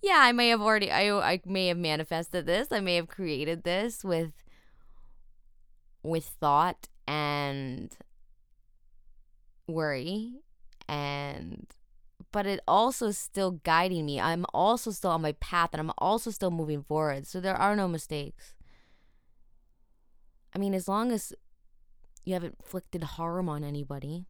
yeah, 0.00 0.18
I 0.20 0.32
may 0.32 0.48
have 0.50 0.60
already, 0.60 0.90
I, 0.90 1.10
I 1.10 1.40
may 1.44 1.66
have 1.66 1.78
manifested 1.78 2.46
this. 2.46 2.68
I 2.70 2.80
may 2.80 2.94
have 2.94 3.08
created 3.08 3.64
this 3.64 4.04
with, 4.04 4.32
with 6.02 6.24
thought 6.24 6.88
and 7.06 7.92
worry 9.66 10.34
and 10.88 11.66
but 12.32 12.46
it 12.46 12.60
also 12.66 13.08
is 13.08 13.18
still 13.18 13.52
guiding 13.64 14.06
me. 14.06 14.20
I'm 14.20 14.44
also 14.54 14.90
still 14.90 15.10
on 15.10 15.22
my 15.22 15.32
path 15.32 15.70
and 15.72 15.80
I'm 15.80 15.92
also 15.98 16.30
still 16.30 16.50
moving 16.50 16.82
forward. 16.82 17.26
So 17.26 17.40
there 17.40 17.56
are 17.56 17.74
no 17.74 17.88
mistakes. 17.88 18.54
I 20.54 20.58
mean, 20.58 20.74
as 20.74 20.88
long 20.88 21.12
as 21.12 21.32
you 22.24 22.34
haven't 22.34 22.56
inflicted 22.60 23.02
harm 23.02 23.48
on 23.48 23.64
anybody, 23.64 24.26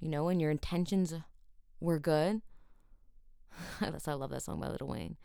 you 0.00 0.08
know, 0.08 0.28
and 0.28 0.40
your 0.40 0.50
intentions 0.50 1.14
were 1.80 1.98
good. 1.98 2.42
That's 3.80 4.08
I 4.08 4.14
love 4.14 4.30
that 4.30 4.42
song 4.42 4.60
by 4.60 4.68
Lil 4.68 4.88
Wayne. 4.88 5.16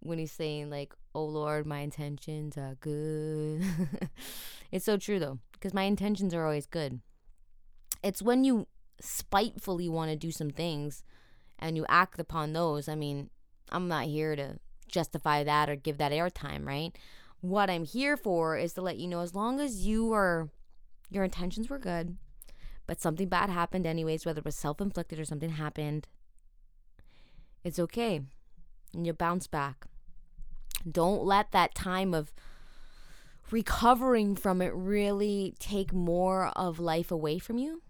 When 0.00 0.18
he's 0.18 0.32
saying 0.32 0.70
like, 0.70 0.94
"Oh 1.14 1.24
Lord, 1.24 1.66
my 1.66 1.80
intentions 1.80 2.56
are 2.56 2.76
good." 2.80 3.62
it's 4.72 4.86
so 4.86 4.96
true 4.96 5.18
though, 5.18 5.38
because 5.52 5.74
my 5.74 5.82
intentions 5.82 6.32
are 6.32 6.44
always 6.44 6.66
good. 6.66 7.00
It's 8.02 8.22
when 8.22 8.44
you 8.44 8.66
spitefully 9.00 9.88
want 9.88 10.10
to 10.10 10.16
do 10.16 10.30
some 10.30 10.50
things 10.50 11.02
and 11.58 11.76
you 11.76 11.84
act 11.88 12.18
upon 12.18 12.52
those. 12.52 12.88
I 12.88 12.94
mean, 12.94 13.30
I'm 13.70 13.88
not 13.88 14.04
here 14.04 14.36
to 14.36 14.58
justify 14.88 15.44
that 15.44 15.68
or 15.68 15.76
give 15.76 15.98
that 15.98 16.12
airtime, 16.12 16.66
right? 16.66 16.96
What 17.40 17.70
I'm 17.70 17.84
here 17.84 18.16
for 18.16 18.56
is 18.56 18.74
to 18.74 18.82
let 18.82 18.98
you 18.98 19.08
know 19.08 19.20
as 19.20 19.34
long 19.34 19.60
as 19.60 19.86
you 19.86 20.12
are 20.12 20.50
your 21.10 21.24
intentions 21.24 21.68
were 21.68 21.78
good, 21.78 22.16
but 22.86 23.00
something 23.00 23.28
bad 23.28 23.50
happened 23.50 23.86
anyways, 23.86 24.24
whether 24.24 24.38
it 24.38 24.44
was 24.44 24.54
self-inflicted 24.54 25.18
or 25.18 25.24
something 25.24 25.50
happened, 25.50 26.06
it's 27.64 27.78
okay. 27.78 28.20
And 28.94 29.06
you 29.06 29.12
bounce 29.12 29.46
back. 29.46 29.86
Don't 30.90 31.24
let 31.24 31.52
that 31.52 31.74
time 31.74 32.14
of 32.14 32.32
recovering 33.50 34.36
from 34.36 34.62
it 34.62 34.72
really 34.72 35.54
take 35.58 35.92
more 35.92 36.52
of 36.56 36.78
life 36.78 37.10
away 37.10 37.38
from 37.38 37.58
you 37.58 37.82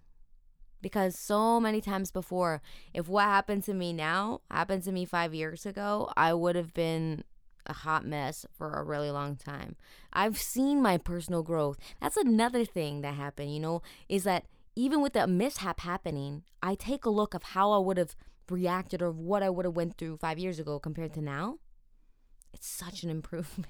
because 0.81 1.19
so 1.19 1.61
many 1.61 1.81
times 1.81 2.11
before 2.11 2.63
if 2.95 3.09
what 3.09 3.25
happened 3.25 3.65
to 3.65 3.75
me 3.75 3.93
now 3.93 4.41
happened 4.51 4.83
to 4.85 4.93
me 4.93 5.05
5 5.05 5.35
years 5.35 5.67
ago 5.67 6.11
I 6.17 6.35
would 6.35 6.57
have 6.57 6.73
been 6.75 7.25
a 7.67 7.73
hot 7.73 8.05
mess 8.05 8.45
for 8.53 8.73
a 8.73 8.83
really 8.83 9.11
long 9.11 9.37
time. 9.37 9.77
I've 10.13 10.39
seen 10.39 10.83
my 10.83 10.99
personal 10.99 11.43
growth. 11.43 11.79
That's 12.01 12.17
another 12.17 12.65
thing 12.65 13.03
that 13.03 13.15
happened, 13.15 13.55
you 13.55 13.61
know, 13.61 13.83
is 14.09 14.25
that 14.25 14.47
even 14.77 15.01
with 15.01 15.13
the 15.13 15.27
mishap 15.27 15.81
happening, 15.81 16.43
I 16.63 16.75
take 16.75 17.05
a 17.05 17.11
look 17.11 17.35
of 17.35 17.43
how 17.43 17.73
I 17.73 17.79
would 17.79 17.97
have 17.97 18.17
reacted 18.49 19.03
or 19.03 19.11
what 19.11 19.43
I 19.43 19.51
would 19.51 19.65
have 19.65 19.77
went 19.77 19.97
through 19.97 20.17
5 20.19 20.39
years 20.39 20.59
ago 20.59 20.79
compared 20.79 21.15
to 21.15 21.21
now. 21.21 21.59
It's 22.53 22.67
such 22.67 23.03
an 23.03 23.11
improvement. 23.11 23.69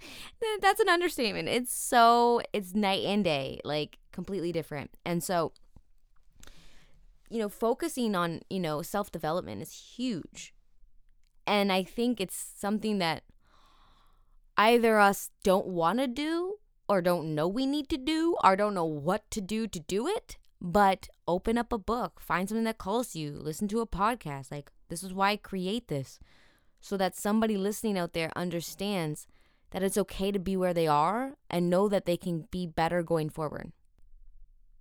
That's 0.60 0.80
an 0.80 0.88
understatement. 0.88 1.48
It's 1.48 1.74
so 1.74 2.40
it's 2.52 2.74
night 2.74 3.04
and 3.04 3.24
day, 3.24 3.60
like 3.64 3.98
completely 4.12 4.52
different. 4.52 4.90
And 5.04 5.22
so 5.22 5.52
you 7.28 7.38
know, 7.38 7.48
focusing 7.48 8.14
on, 8.14 8.40
you 8.48 8.60
know, 8.60 8.82
self 8.82 9.10
development 9.10 9.62
is 9.62 9.72
huge. 9.96 10.54
And 11.46 11.72
I 11.72 11.82
think 11.82 12.20
it's 12.20 12.36
something 12.56 12.98
that 12.98 13.22
either 14.56 14.98
us 14.98 15.30
don't 15.44 15.66
want 15.66 15.98
to 16.00 16.06
do 16.06 16.56
or 16.88 17.02
don't 17.02 17.34
know 17.34 17.48
we 17.48 17.66
need 17.66 17.88
to 17.88 17.96
do 17.96 18.36
or 18.42 18.56
don't 18.56 18.74
know 18.74 18.84
what 18.84 19.30
to 19.32 19.40
do 19.40 19.66
to 19.66 19.80
do 19.80 20.06
it. 20.06 20.38
But 20.60 21.08
open 21.28 21.58
up 21.58 21.72
a 21.72 21.78
book, 21.78 22.20
find 22.20 22.48
something 22.48 22.64
that 22.64 22.78
calls 22.78 23.14
you, 23.14 23.32
listen 23.32 23.68
to 23.68 23.80
a 23.80 23.86
podcast. 23.86 24.50
Like, 24.50 24.70
this 24.88 25.02
is 25.02 25.12
why 25.12 25.32
I 25.32 25.36
create 25.36 25.88
this 25.88 26.18
so 26.80 26.96
that 26.96 27.16
somebody 27.16 27.56
listening 27.56 27.98
out 27.98 28.14
there 28.14 28.30
understands 28.34 29.26
that 29.70 29.82
it's 29.82 29.98
okay 29.98 30.32
to 30.32 30.38
be 30.38 30.56
where 30.56 30.72
they 30.72 30.86
are 30.86 31.36
and 31.50 31.68
know 31.68 31.88
that 31.88 32.06
they 32.06 32.16
can 32.16 32.46
be 32.50 32.66
better 32.66 33.02
going 33.02 33.28
forward. 33.28 33.72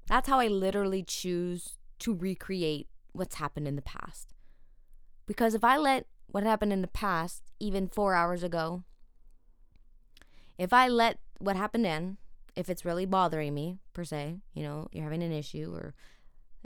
That's 0.08 0.30
how 0.30 0.40
I 0.40 0.48
literally 0.48 1.04
choose 1.04 1.78
to 2.00 2.14
recreate 2.14 2.88
what's 3.14 3.36
happened 3.36 3.68
in 3.68 3.75
the 3.75 3.82
past. 3.82 4.34
Because 5.25 5.54
if 5.54 5.64
I 5.64 5.78
let 5.78 6.08
what 6.28 6.44
happened 6.44 6.74
in 6.74 6.82
the 6.82 6.88
past, 6.88 7.44
even 7.60 7.88
four 7.88 8.14
hours 8.14 8.44
ago, 8.44 8.84
if 10.58 10.74
I 10.74 10.88
let 10.88 11.20
what 11.40 11.56
happened 11.56 11.86
in, 11.86 12.18
if 12.56 12.70
it's 12.70 12.86
really 12.86 13.06
bothering 13.06 13.54
me, 13.54 13.80
per 13.94 14.04
se, 14.04 14.38
you 14.54 14.64
know, 14.64 14.88
you're 14.92 15.04
having 15.04 15.24
an 15.24 15.32
issue 15.32 15.74
or 15.74 15.94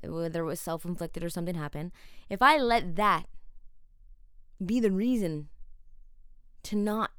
whether 0.03 0.41
it 0.41 0.45
was 0.45 0.59
self 0.59 0.85
inflicted 0.85 1.23
or 1.23 1.29
something 1.29 1.55
happened, 1.55 1.91
if 2.29 2.41
I 2.41 2.57
let 2.57 2.95
that 2.95 3.27
be 4.63 4.79
the 4.79 4.91
reason 4.91 5.49
to 6.63 6.75
not 6.75 7.11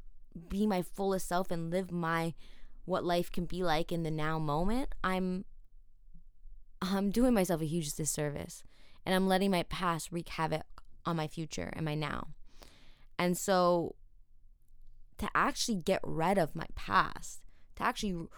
be 0.48 0.66
my 0.66 0.82
fullest 0.82 1.26
self 1.26 1.50
and 1.50 1.70
live 1.70 1.90
my 1.90 2.34
what 2.84 3.04
life 3.04 3.30
can 3.30 3.44
be 3.44 3.62
like 3.62 3.92
in 3.92 4.02
the 4.02 4.10
now 4.10 4.38
moment, 4.38 4.94
I'm 5.02 5.44
I'm 6.96 7.10
doing 7.10 7.34
myself 7.34 7.60
a 7.60 7.66
huge 7.66 7.94
disservice. 7.94 8.62
And 9.04 9.14
I'm 9.14 9.28
letting 9.28 9.50
my 9.50 9.62
past 9.64 10.12
wreak 10.12 10.28
havoc 10.28 10.66
on 11.06 11.16
my 11.16 11.26
future 11.26 11.72
and 11.72 11.84
my 11.84 11.94
now. 11.94 12.28
And 13.18 13.36
so 13.36 13.94
to 15.18 15.28
actually 15.34 15.76
get 15.76 16.00
rid 16.02 16.38
of 16.38 16.54
my 16.54 16.66
past, 16.74 17.40
to 17.76 17.82
actually 17.82 18.28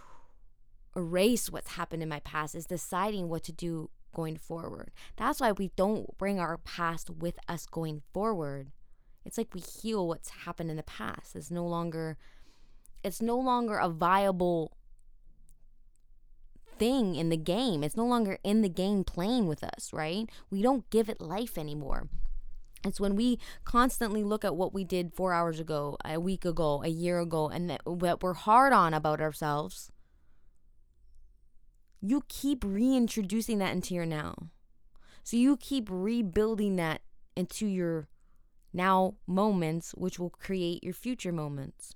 erase 0.97 1.51
what's 1.51 1.73
happened 1.73 2.03
in 2.03 2.09
my 2.09 2.21
past 2.21 2.55
is 2.55 2.67
deciding 2.67 3.29
what 3.29 3.45
to 3.45 3.53
do 3.53 3.91
going 4.15 4.37
forward. 4.37 4.91
That's 5.17 5.41
why 5.41 5.53
we 5.53 5.71
don't 5.77 6.17
bring 6.19 6.39
our 6.39 6.59
past 6.59 7.11
with 7.11 7.39
us 7.49 7.67
going 7.67 8.03
forward. 8.13 8.71
It's 9.25 9.39
like 9.39 9.55
we 9.55 9.61
heal 9.61 10.07
what's 10.07 10.31
happened 10.31 10.71
in 10.71 10.77
the 10.77 10.83
past. 10.83 11.35
It's 11.37 11.51
no 11.51 11.67
longer 11.67 12.19
it's 13.05 13.23
no 13.23 13.37
longer 13.37 13.79
a 13.79 13.89
viable 13.89 14.77
thing 16.79 17.15
in 17.15 17.29
the 17.29 17.37
game. 17.37 17.83
It's 17.83 17.97
no 17.97 18.07
longer 18.07 18.39
in 18.43 18.63
the 18.63 18.69
game 18.69 19.05
playing 19.05 19.47
with 19.47 19.63
us, 19.63 19.93
right? 19.93 20.29
We 20.51 20.63
don't 20.63 20.89
give 20.91 21.09
it 21.09 21.21
life 21.21 21.57
anymore. 21.57 22.09
It's 22.85 23.01
when 23.01 23.15
we 23.15 23.39
constantly 23.65 24.25
look 24.25 24.45
at 24.45 24.57
what 24.57 24.75
we 24.75 24.85
did 24.85 25.15
four 25.15 25.33
hours 25.33 25.61
ago, 25.61 25.97
a 26.05 26.19
week 26.19 26.45
ago, 26.45 26.83
a 26.85 26.89
year 26.89 27.21
ago, 27.21 27.49
and 27.49 27.71
that, 27.71 27.83
that 27.87 28.23
we're 28.23 28.33
hard 28.35 28.73
on 28.73 28.93
about 28.93 29.21
ourselves. 29.21 29.93
You 32.01 32.25
keep 32.29 32.65
reintroducing 32.65 33.59
that 33.59 33.73
into 33.73 33.95
your 33.95 34.07
now. 34.07 34.35
So 35.23 35.37
you 35.37 35.57
keep 35.57 35.87
rebuilding 35.89 36.75
that 36.77 37.03
into 37.37 37.67
your 37.67 38.09
now 38.73 39.15
moments, 39.27 39.93
which 39.93 40.19
will 40.19 40.31
create 40.31 40.83
your 40.83 40.95
future 40.95 41.31
moments. 41.31 41.95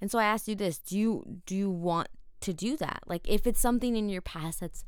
And 0.00 0.10
so 0.10 0.18
I 0.18 0.24
asked 0.24 0.46
you 0.46 0.54
this: 0.54 0.78
Do 0.78 0.96
you 0.96 1.40
do 1.44 1.56
you 1.56 1.70
want 1.70 2.08
to 2.40 2.52
do 2.52 2.76
that? 2.76 3.02
Like, 3.06 3.28
if 3.28 3.46
it's 3.46 3.60
something 3.60 3.96
in 3.96 4.08
your 4.08 4.22
past 4.22 4.60
that's 4.60 4.84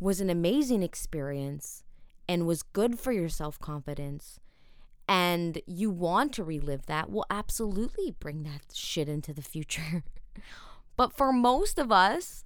was 0.00 0.20
an 0.20 0.30
amazing 0.30 0.82
experience 0.82 1.84
and 2.28 2.46
was 2.46 2.62
good 2.62 2.98
for 2.98 3.12
your 3.12 3.28
self 3.28 3.58
confidence, 3.58 4.40
and 5.08 5.60
you 5.66 5.90
want 5.90 6.32
to 6.34 6.44
relive 6.44 6.86
that, 6.86 7.10
well, 7.10 7.26
absolutely 7.30 8.14
bring 8.18 8.42
that 8.44 8.62
shit 8.72 9.08
into 9.08 9.32
the 9.32 9.42
future. 9.42 10.02
but 10.96 11.12
for 11.12 11.32
most 11.32 11.78
of 11.78 11.92
us, 11.92 12.44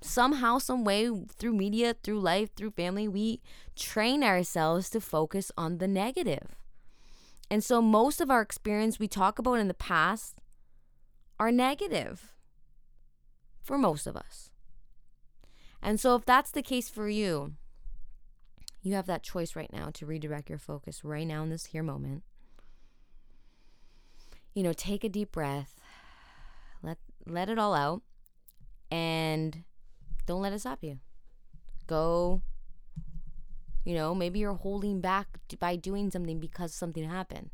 somehow, 0.00 0.58
some 0.58 0.84
way, 0.84 1.10
through 1.38 1.52
media, 1.52 1.94
through 2.02 2.20
life, 2.20 2.54
through 2.54 2.70
family, 2.70 3.08
we 3.08 3.40
train 3.76 4.22
ourselves 4.22 4.90
to 4.90 5.00
focus 5.00 5.50
on 5.56 5.78
the 5.78 5.88
negative. 5.88 6.56
And 7.50 7.64
so 7.64 7.82
most 7.82 8.20
of 8.20 8.30
our 8.30 8.40
experience 8.40 8.98
we 8.98 9.08
talk 9.08 9.38
about 9.38 9.54
in 9.54 9.68
the 9.68 9.74
past 9.74 10.36
are 11.38 11.50
negative 11.50 12.32
for 13.62 13.78
most 13.78 14.06
of 14.06 14.16
us. 14.16 14.50
And 15.82 15.98
so 15.98 16.14
if 16.14 16.24
that's 16.24 16.50
the 16.50 16.62
case 16.62 16.88
for 16.88 17.08
you, 17.08 17.54
you 18.82 18.94
have 18.94 19.06
that 19.06 19.22
choice 19.22 19.56
right 19.56 19.72
now 19.72 19.90
to 19.94 20.06
redirect 20.06 20.48
your 20.48 20.58
focus 20.58 21.04
right 21.04 21.26
now 21.26 21.42
in 21.42 21.50
this 21.50 21.66
here 21.66 21.82
moment. 21.82 22.22
You 24.54 24.62
know, 24.62 24.72
take 24.72 25.04
a 25.04 25.08
deep 25.08 25.32
breath. 25.32 25.80
Let 26.82 26.98
let 27.26 27.48
it 27.48 27.58
all 27.58 27.74
out 27.74 28.02
and 28.90 29.64
don't 30.26 30.42
let 30.42 30.52
it 30.52 30.60
stop 30.60 30.82
you. 30.82 30.98
Go, 31.86 32.42
you 33.84 33.94
know, 33.94 34.14
maybe 34.14 34.38
you're 34.38 34.54
holding 34.54 35.00
back 35.00 35.28
by 35.58 35.76
doing 35.76 36.10
something 36.10 36.40
because 36.40 36.74
something 36.74 37.08
happened. 37.08 37.50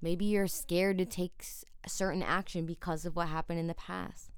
Maybe 0.00 0.26
you're 0.26 0.46
scared 0.46 0.98
to 0.98 1.04
take 1.04 1.44
certain 1.88 2.22
action 2.22 2.66
because 2.66 3.04
of 3.04 3.16
what 3.16 3.28
happened 3.28 3.58
in 3.58 3.66
the 3.66 3.74
past. 3.74 4.30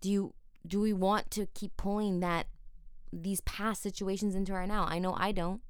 Do 0.00 0.10
you 0.10 0.34
do 0.66 0.80
we 0.80 0.92
want 0.92 1.30
to 1.32 1.46
keep 1.54 1.76
pulling 1.76 2.20
that 2.20 2.46
these 3.12 3.40
past 3.42 3.82
situations 3.82 4.34
into 4.34 4.52
our 4.52 4.66
now? 4.66 4.86
I 4.88 4.98
know 4.98 5.14
I 5.16 5.32
don't. 5.32 5.60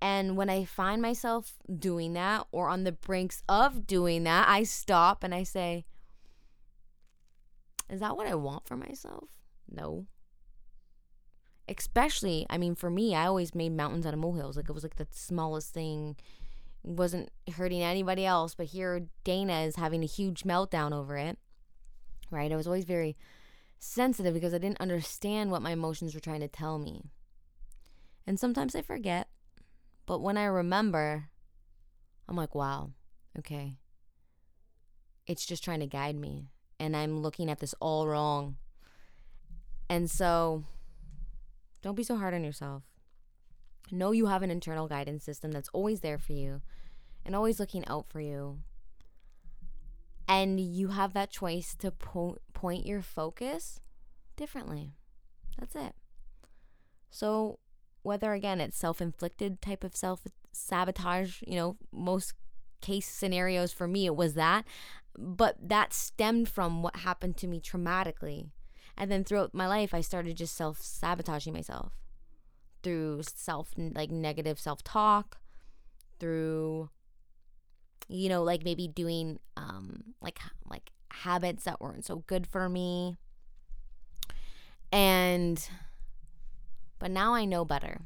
And 0.00 0.36
when 0.36 0.50
I 0.50 0.64
find 0.64 1.00
myself 1.00 1.54
doing 1.78 2.12
that 2.12 2.46
or 2.52 2.68
on 2.68 2.84
the 2.84 2.92
brinks 2.92 3.42
of 3.48 3.86
doing 3.86 4.24
that, 4.24 4.46
I 4.48 4.64
stop 4.64 5.24
and 5.24 5.34
I 5.34 5.44
say, 5.44 5.86
Is 7.88 8.00
that 8.00 8.16
what 8.16 8.26
I 8.26 8.34
want 8.34 8.66
for 8.66 8.76
myself? 8.76 9.30
No. 9.70 10.06
Especially, 11.68 12.46
I 12.50 12.58
mean, 12.58 12.74
for 12.74 12.90
me, 12.90 13.14
I 13.14 13.26
always 13.26 13.54
made 13.54 13.72
mountains 13.72 14.06
out 14.06 14.14
of 14.14 14.20
molehills. 14.20 14.56
Like 14.56 14.68
it 14.68 14.74
was 14.74 14.82
like 14.82 14.96
the 14.96 15.06
smallest 15.10 15.72
thing. 15.72 16.16
Wasn't 16.82 17.30
hurting 17.54 17.82
anybody 17.82 18.26
else, 18.26 18.54
but 18.54 18.66
here 18.66 19.06
Dana 19.24 19.60
is 19.60 19.76
having 19.76 20.02
a 20.02 20.06
huge 20.06 20.42
meltdown 20.42 20.92
over 20.92 21.16
it. 21.16 21.38
Right? 22.30 22.52
I 22.52 22.56
was 22.56 22.66
always 22.66 22.84
very 22.84 23.16
sensitive 23.78 24.34
because 24.34 24.52
I 24.52 24.58
didn't 24.58 24.80
understand 24.80 25.50
what 25.50 25.62
my 25.62 25.70
emotions 25.70 26.14
were 26.14 26.20
trying 26.20 26.40
to 26.40 26.48
tell 26.48 26.78
me. 26.78 27.10
And 28.26 28.38
sometimes 28.38 28.74
I 28.74 28.82
forget. 28.82 29.28
But 30.06 30.20
when 30.20 30.36
I 30.36 30.44
remember, 30.44 31.28
I'm 32.28 32.36
like, 32.36 32.54
wow, 32.54 32.90
okay. 33.38 33.76
It's 35.26 35.46
just 35.46 35.64
trying 35.64 35.80
to 35.80 35.86
guide 35.86 36.16
me. 36.16 36.48
And 36.78 36.96
I'm 36.96 37.20
looking 37.20 37.50
at 37.50 37.60
this 37.60 37.74
all 37.80 38.06
wrong. 38.06 38.56
And 39.88 40.10
so 40.10 40.64
don't 41.84 41.94
be 41.94 42.02
so 42.02 42.16
hard 42.16 42.32
on 42.32 42.42
yourself. 42.42 42.82
Know 43.92 44.12
you 44.12 44.26
have 44.26 44.42
an 44.42 44.50
internal 44.50 44.88
guidance 44.88 45.22
system 45.22 45.52
that's 45.52 45.68
always 45.74 46.00
there 46.00 46.16
for 46.16 46.32
you 46.32 46.62
and 47.26 47.36
always 47.36 47.60
looking 47.60 47.86
out 47.86 48.06
for 48.08 48.20
you. 48.20 48.60
And 50.26 50.58
you 50.58 50.88
have 50.88 51.12
that 51.12 51.30
choice 51.30 51.74
to 51.80 51.90
po- 51.90 52.38
point 52.54 52.86
your 52.86 53.02
focus 53.02 53.80
differently. 54.34 54.94
That's 55.58 55.76
it. 55.76 55.94
So 57.10 57.58
whether 58.02 58.32
again 58.32 58.62
it's 58.62 58.78
self-inflicted 58.78 59.60
type 59.60 59.84
of 59.84 59.96
self-sabotage 59.96 61.42
you 61.46 61.56
know 61.56 61.76
most 61.92 62.34
case 62.80 63.06
scenarios 63.06 63.72
for 63.72 63.88
me 63.88 64.04
it 64.04 64.14
was 64.14 64.34
that 64.34 64.64
but 65.18 65.56
that 65.58 65.94
stemmed 65.94 66.48
from 66.48 66.82
what 66.82 66.96
happened 66.96 67.34
to 67.34 67.46
me 67.46 67.60
traumatically 67.60 68.50
and 68.96 69.10
then 69.10 69.24
throughout 69.24 69.54
my 69.54 69.66
life 69.66 69.92
i 69.94 70.00
started 70.00 70.36
just 70.36 70.56
self-sabotaging 70.56 71.52
myself 71.52 71.92
through 72.82 73.20
self 73.22 73.70
like 73.76 74.10
negative 74.10 74.58
self-talk 74.58 75.38
through 76.20 76.88
you 78.08 78.28
know 78.28 78.42
like 78.42 78.64
maybe 78.64 78.86
doing 78.86 79.38
um 79.56 80.02
like 80.20 80.38
like 80.68 80.90
habits 81.10 81.64
that 81.64 81.80
weren't 81.80 82.04
so 82.04 82.24
good 82.26 82.46
for 82.46 82.68
me 82.68 83.16
and 84.92 85.68
but 87.00 87.10
now 87.10 87.34
I 87.34 87.44
know 87.44 87.64
better. 87.64 88.00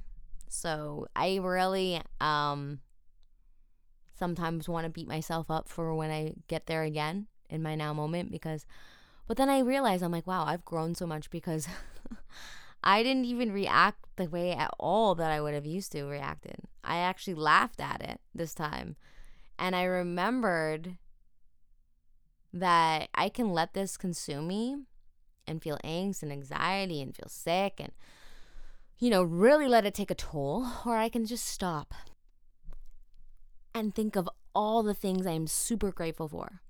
So 0.49 1.07
I 1.15 1.37
really 1.37 2.01
um 2.21 2.81
sometimes 4.19 4.69
want 4.69 4.87
to 4.87 4.91
beat 4.91 5.07
myself 5.07 5.51
up 5.51 5.69
for 5.69 5.95
when 5.95 6.11
I 6.11 6.35
get 6.49 6.67
there 6.67 6.83
again 6.83 7.27
in 7.49 7.63
my 7.63 7.75
now 7.75 7.93
moment 7.93 8.33
because 8.33 8.67
but 9.29 9.37
then 9.37 9.49
I 9.49 9.61
realize 9.61 10.03
I'm 10.03 10.11
like, 10.11 10.27
wow, 10.27 10.45
I've 10.45 10.65
grown 10.65 10.95
so 10.95 11.07
much 11.07 11.31
because 11.31 11.69
I 12.83 13.03
didn't 13.03 13.27
even 13.27 13.53
react 13.53 14.05
the 14.17 14.29
way 14.29 14.53
at 14.53 14.71
all 14.79 15.15
that 15.15 15.31
I 15.31 15.41
would 15.41 15.55
have 15.55 15.67
used 15.67 15.93
to 15.93 16.05
reacted. 16.05 16.57
I 16.83 16.97
actually 16.97 17.35
laughed 17.35 17.81
at 17.81 18.03
it 18.03 18.21
this 18.35 18.55
time. 18.55 18.97
And 19.59 19.77
I 19.77 19.85
remembered 19.85 20.97
that 22.53 23.09
I 23.15 23.29
can 23.29 23.53
let 23.53 23.75
this 23.75 23.97
consume 23.97 24.49
me 24.49 24.77
and 25.47 25.63
feel 25.63 25.79
angst 25.85 26.23
and 26.23 26.33
anxiety 26.33 27.03
and 27.03 27.15
feel 27.15 27.29
sick 27.29 27.75
and 27.79 27.93
you 28.99 29.11
know, 29.11 29.23
really 29.23 29.69
let 29.69 29.87
it 29.87 29.95
take 29.95 30.11
a 30.11 30.15
toll, 30.15 30.67
or 30.85 30.97
I 30.97 31.09
can 31.09 31.25
just 31.25 31.47
stop 31.47 31.95
and 33.73 33.95
think 33.95 34.17
of 34.17 34.29
all 34.55 34.83
the 34.83 34.95
things 34.95 35.27
I 35.27 35.33
am 35.33 35.47
super 35.47 35.93
grateful 35.93 36.29
for. 36.29 36.61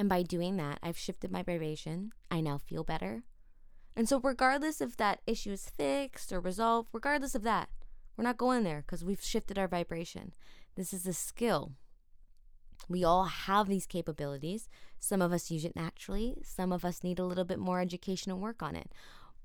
And 0.00 0.08
by 0.08 0.22
doing 0.22 0.56
that, 0.56 0.78
I've 0.82 0.96
shifted 0.96 1.30
my 1.30 1.42
vibration. 1.42 2.12
I 2.30 2.40
now 2.40 2.56
feel 2.56 2.84
better. 2.84 3.22
And 3.94 4.08
so, 4.08 4.18
regardless 4.18 4.80
if 4.80 4.96
that 4.96 5.20
issue 5.26 5.52
is 5.52 5.68
fixed 5.76 6.32
or 6.32 6.40
resolved, 6.40 6.88
regardless 6.94 7.34
of 7.34 7.42
that, 7.42 7.68
we're 8.16 8.24
not 8.24 8.38
going 8.38 8.64
there 8.64 8.80
because 8.80 9.04
we've 9.04 9.20
shifted 9.20 9.58
our 9.58 9.68
vibration. 9.68 10.32
This 10.74 10.94
is 10.94 11.06
a 11.06 11.12
skill. 11.12 11.72
We 12.88 13.04
all 13.04 13.24
have 13.24 13.68
these 13.68 13.84
capabilities. 13.84 14.70
Some 14.98 15.20
of 15.20 15.34
us 15.34 15.50
use 15.50 15.66
it 15.66 15.76
naturally, 15.76 16.38
some 16.42 16.72
of 16.72 16.82
us 16.82 17.04
need 17.04 17.18
a 17.18 17.24
little 17.26 17.44
bit 17.44 17.58
more 17.58 17.82
education 17.82 18.32
and 18.32 18.40
work 18.40 18.62
on 18.62 18.76
it. 18.76 18.90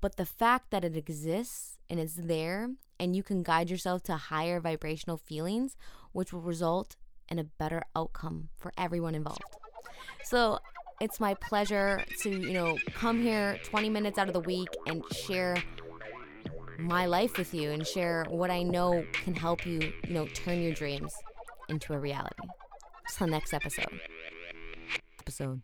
But 0.00 0.16
the 0.16 0.24
fact 0.24 0.70
that 0.70 0.86
it 0.86 0.96
exists 0.96 1.76
and 1.90 2.00
it's 2.00 2.14
there, 2.14 2.70
and 2.98 3.14
you 3.14 3.22
can 3.22 3.42
guide 3.42 3.68
yourself 3.68 4.04
to 4.04 4.16
higher 4.16 4.58
vibrational 4.58 5.18
feelings, 5.18 5.76
which 6.12 6.32
will 6.32 6.40
result 6.40 6.96
in 7.28 7.38
a 7.38 7.44
better 7.44 7.82
outcome 7.94 8.48
for 8.56 8.72
everyone 8.78 9.14
involved. 9.14 9.42
So 10.24 10.58
it's 11.00 11.20
my 11.20 11.34
pleasure 11.34 12.04
to, 12.22 12.30
you 12.30 12.52
know, 12.52 12.78
come 12.94 13.20
here 13.20 13.58
20 13.64 13.90
minutes 13.90 14.18
out 14.18 14.28
of 14.28 14.34
the 14.34 14.40
week 14.40 14.68
and 14.86 15.02
share 15.12 15.56
my 16.78 17.06
life 17.06 17.38
with 17.38 17.54
you 17.54 17.70
and 17.70 17.86
share 17.86 18.24
what 18.28 18.50
I 18.50 18.62
know 18.62 19.04
can 19.12 19.34
help 19.34 19.66
you, 19.66 19.92
you 20.06 20.14
know, 20.14 20.26
turn 20.26 20.60
your 20.62 20.72
dreams 20.72 21.12
into 21.68 21.92
a 21.92 21.98
reality. 21.98 22.34
Till 23.16 23.28
next 23.28 23.54
episode. 23.54 24.00
Episode. 25.20 25.62